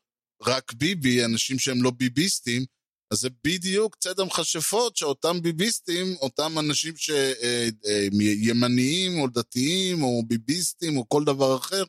[0.42, 2.64] רק ביבי, אנשים שהם לא ביביסטים,
[3.12, 10.22] אז זה בדיוק צד המכשפות שאותם ביביסטים, אותם אנשים שימניים אה, אה, או דתיים או
[10.26, 11.84] ביביסטים או כל דבר אחר,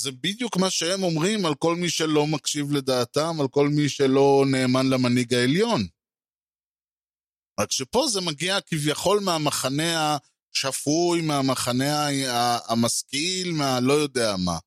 [0.00, 4.44] זה בדיוק מה שהם אומרים על כל מי שלא מקשיב לדעתם, על כל מי שלא
[4.50, 5.86] נאמן למנהיג העליון.
[7.60, 10.16] רק שפה זה מגיע כביכול מהמחנה
[10.54, 12.06] השפוי, מהמחנה
[12.68, 14.58] המשכיל, מהלא יודע מה.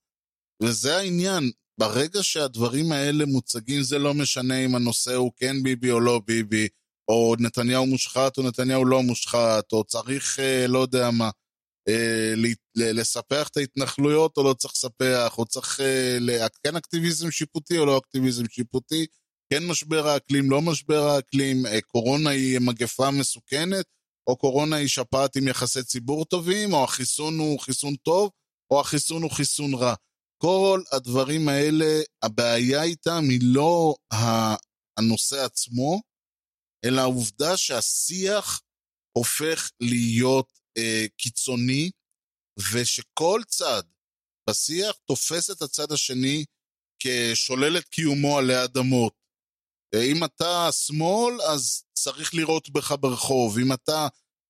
[0.63, 5.99] וזה העניין, ברגע שהדברים האלה מוצגים, זה לא משנה אם הנושא הוא כן ביבי או
[5.99, 6.67] לא ביבי,
[7.07, 11.29] או נתניהו מושחת או נתניהו לא מושחת, או צריך, אה, לא יודע מה,
[11.89, 12.33] אה,
[12.75, 17.97] לספח את ההתנחלויות או לא צריך לספח, או צריך אה, כן אקטיביזם שיפוטי או לא
[17.97, 19.05] אקטיביזם שיפוטי,
[19.53, 23.85] כן משבר האקלים, לא משבר האקלים, קורונה היא מגפה מסוכנת,
[24.27, 28.31] או קורונה היא שפעת עם יחסי ציבור טובים, או החיסון הוא חיסון טוב,
[28.71, 29.93] או החיסון הוא חיסון רע.
[30.37, 33.95] כל הדברים האלה, הבעיה איתם היא לא
[34.97, 36.01] הנושא עצמו,
[36.85, 38.61] אלא העובדה שהשיח
[39.17, 41.91] הופך להיות אה, קיצוני,
[42.73, 43.83] ושכל צד
[44.49, 46.45] בשיח תופס את הצד השני
[46.99, 49.13] כשולל את קיומו עלי אדמות.
[49.95, 53.57] אה, אם אתה שמאל, אז צריך לראות בך ברחוב.
[53.59, 54.07] אם אתה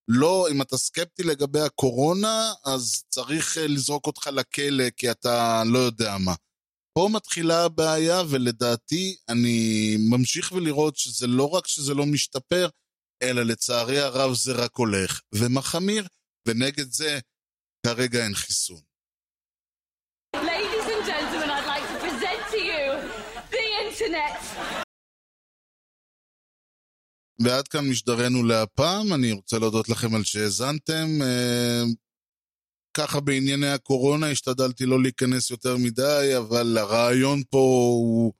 [0.08, 5.78] לא, אם אתה סקפטי לגבי הקורונה, אז צריך אה, לזרוק אותך לכלא, כי אתה לא
[5.78, 6.34] יודע מה.
[6.98, 12.68] פה מתחילה הבעיה, ולדעתי אני ממשיך ולראות שזה לא רק שזה לא משתפר,
[13.30, 16.06] אלא לצערי הרב זה רק הולך ומחמיר,
[16.48, 17.18] ונגד זה
[17.86, 18.80] כרגע אין חיסון.
[27.38, 31.22] ועד כאן משדרנו להפעם, אני רוצה להודות לכם על שהאזנתם.
[31.22, 31.82] אה,
[32.96, 38.32] ככה בענייני הקורונה השתדלתי לא להיכנס יותר מדי, אבל הרעיון פה הוא...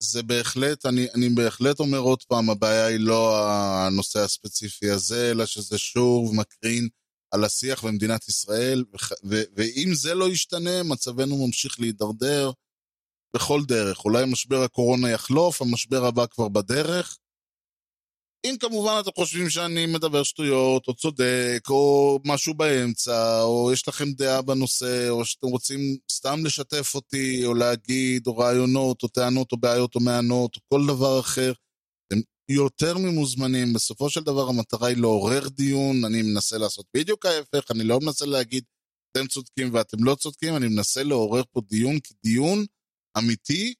[0.00, 5.46] זה בהחלט, אני, אני בהחלט אומר עוד פעם, הבעיה היא לא הנושא הספציפי הזה, אלא
[5.46, 6.88] שזה שוב מקרין
[7.30, 12.50] על השיח במדינת ישראל, ו, ו, ואם זה לא ישתנה, מצבנו ממשיך להידרדר.
[13.36, 14.04] בכל דרך.
[14.04, 17.18] אולי משבר הקורונה יחלוף, המשבר הבא כבר בדרך.
[18.44, 24.12] אם כמובן אתם חושבים שאני מדבר שטויות, או צודק, או משהו באמצע, או יש לכם
[24.12, 29.56] דעה בנושא, או שאתם רוצים סתם לשתף אותי, או להגיד, או רעיונות, או טענות, או
[29.56, 31.52] בעיות, או מענות, או כל דבר אחר,
[32.06, 32.20] אתם
[32.50, 33.72] יותר ממוזמנים.
[33.72, 38.26] בסופו של דבר המטרה היא לעורר דיון, אני מנסה לעשות בדיוק ההפך, אני לא מנסה
[38.26, 38.64] להגיד,
[39.12, 42.64] אתם צודקים ואתם לא צודקים, אני מנסה לעורר פה דיון, כי דיון
[43.18, 43.74] אמיתי,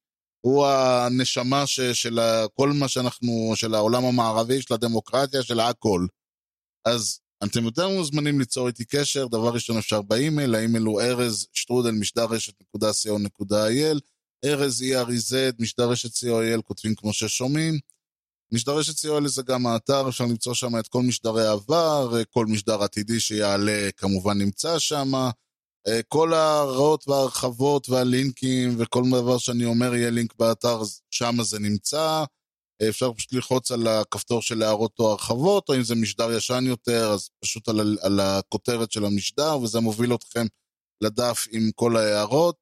[0.47, 2.19] הוא הנשמה ש, של
[2.55, 6.07] כל מה שאנחנו, של העולם המערבי, של הדמוקרטיה, של הכל.
[6.85, 11.91] אז אתם יותר מוזמנים ליצור איתי קשר, דבר ראשון אפשר באימייל, האימייל הוא ארז שטרודל
[11.91, 14.01] משדר רשת.co.il,
[14.45, 17.79] ארז E-R-E-Z, משדר רשת co.il, כותבים כמו ששומעים.
[18.53, 22.83] משדר רשת co.il זה גם האתר, אפשר למצוא שם את כל משדרי העבר, כל משדר
[22.83, 25.13] עתידי שיעלה כמובן נמצא שם.
[25.89, 32.25] אה, כל ההראות וההרחבות והלינקים וכל דבר שאני אומר יהיה לינק באתר, שם זה נמצא.
[32.83, 36.65] אה, אפשר פשוט ללחוץ על הכפתור של הערות או הרחבות, או אם זה משדר ישן
[36.67, 40.47] יותר, אז פשוט על, על הכותרת של המשדר, וזה מוביל אתכם
[41.01, 42.57] לדף עם כל ההערות.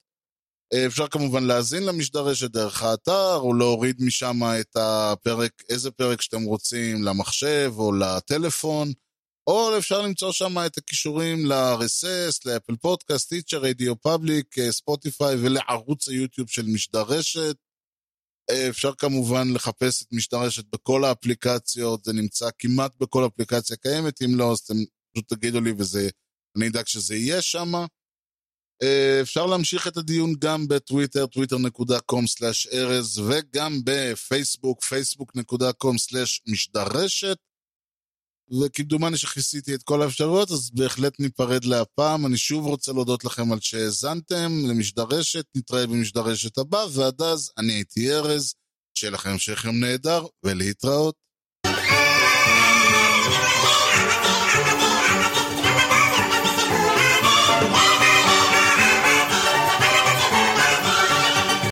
[0.72, 6.20] אה, אפשר כמובן להאזין למשדר רשת דרך האתר, או להוריד משם את הפרק, איזה פרק
[6.20, 8.92] שאתם רוצים, למחשב או לטלפון.
[9.46, 16.48] או אפשר למצוא שם את הקישורים ל-RSS, ל Apple Podcast, Stitcher, RadioPublic, ספוטיפיי ולערוץ היוטיוב
[16.48, 17.56] של משדר רשת.
[18.50, 24.22] אה, אפשר כמובן לחפש את משדר רשת בכל האפליקציות, זה נמצא כמעט בכל אפליקציה קיימת,
[24.22, 24.74] אם לא אז אתם
[25.12, 27.72] פשוט תגידו לי ואני אדאג שזה יהיה שם.
[28.82, 37.36] אה, אפשר להמשיך את הדיון גם בטוויטר, twitter.com/ארז, וגם בפייסבוק, facebook.com/משדר רשת.
[38.50, 42.26] וכמדומני שכיסיתי את כל האפשרויות, אז בהחלט ניפרד להפעם.
[42.26, 47.50] אני שוב רוצה להודות לכם על שהאזנתם למשדר רשת, נתראה במשדר רשת הבא, ועד אז
[47.58, 48.54] אני הייתי ארז,
[48.94, 51.23] שיהיה לכם המשך יום נהדר, ולהתראות.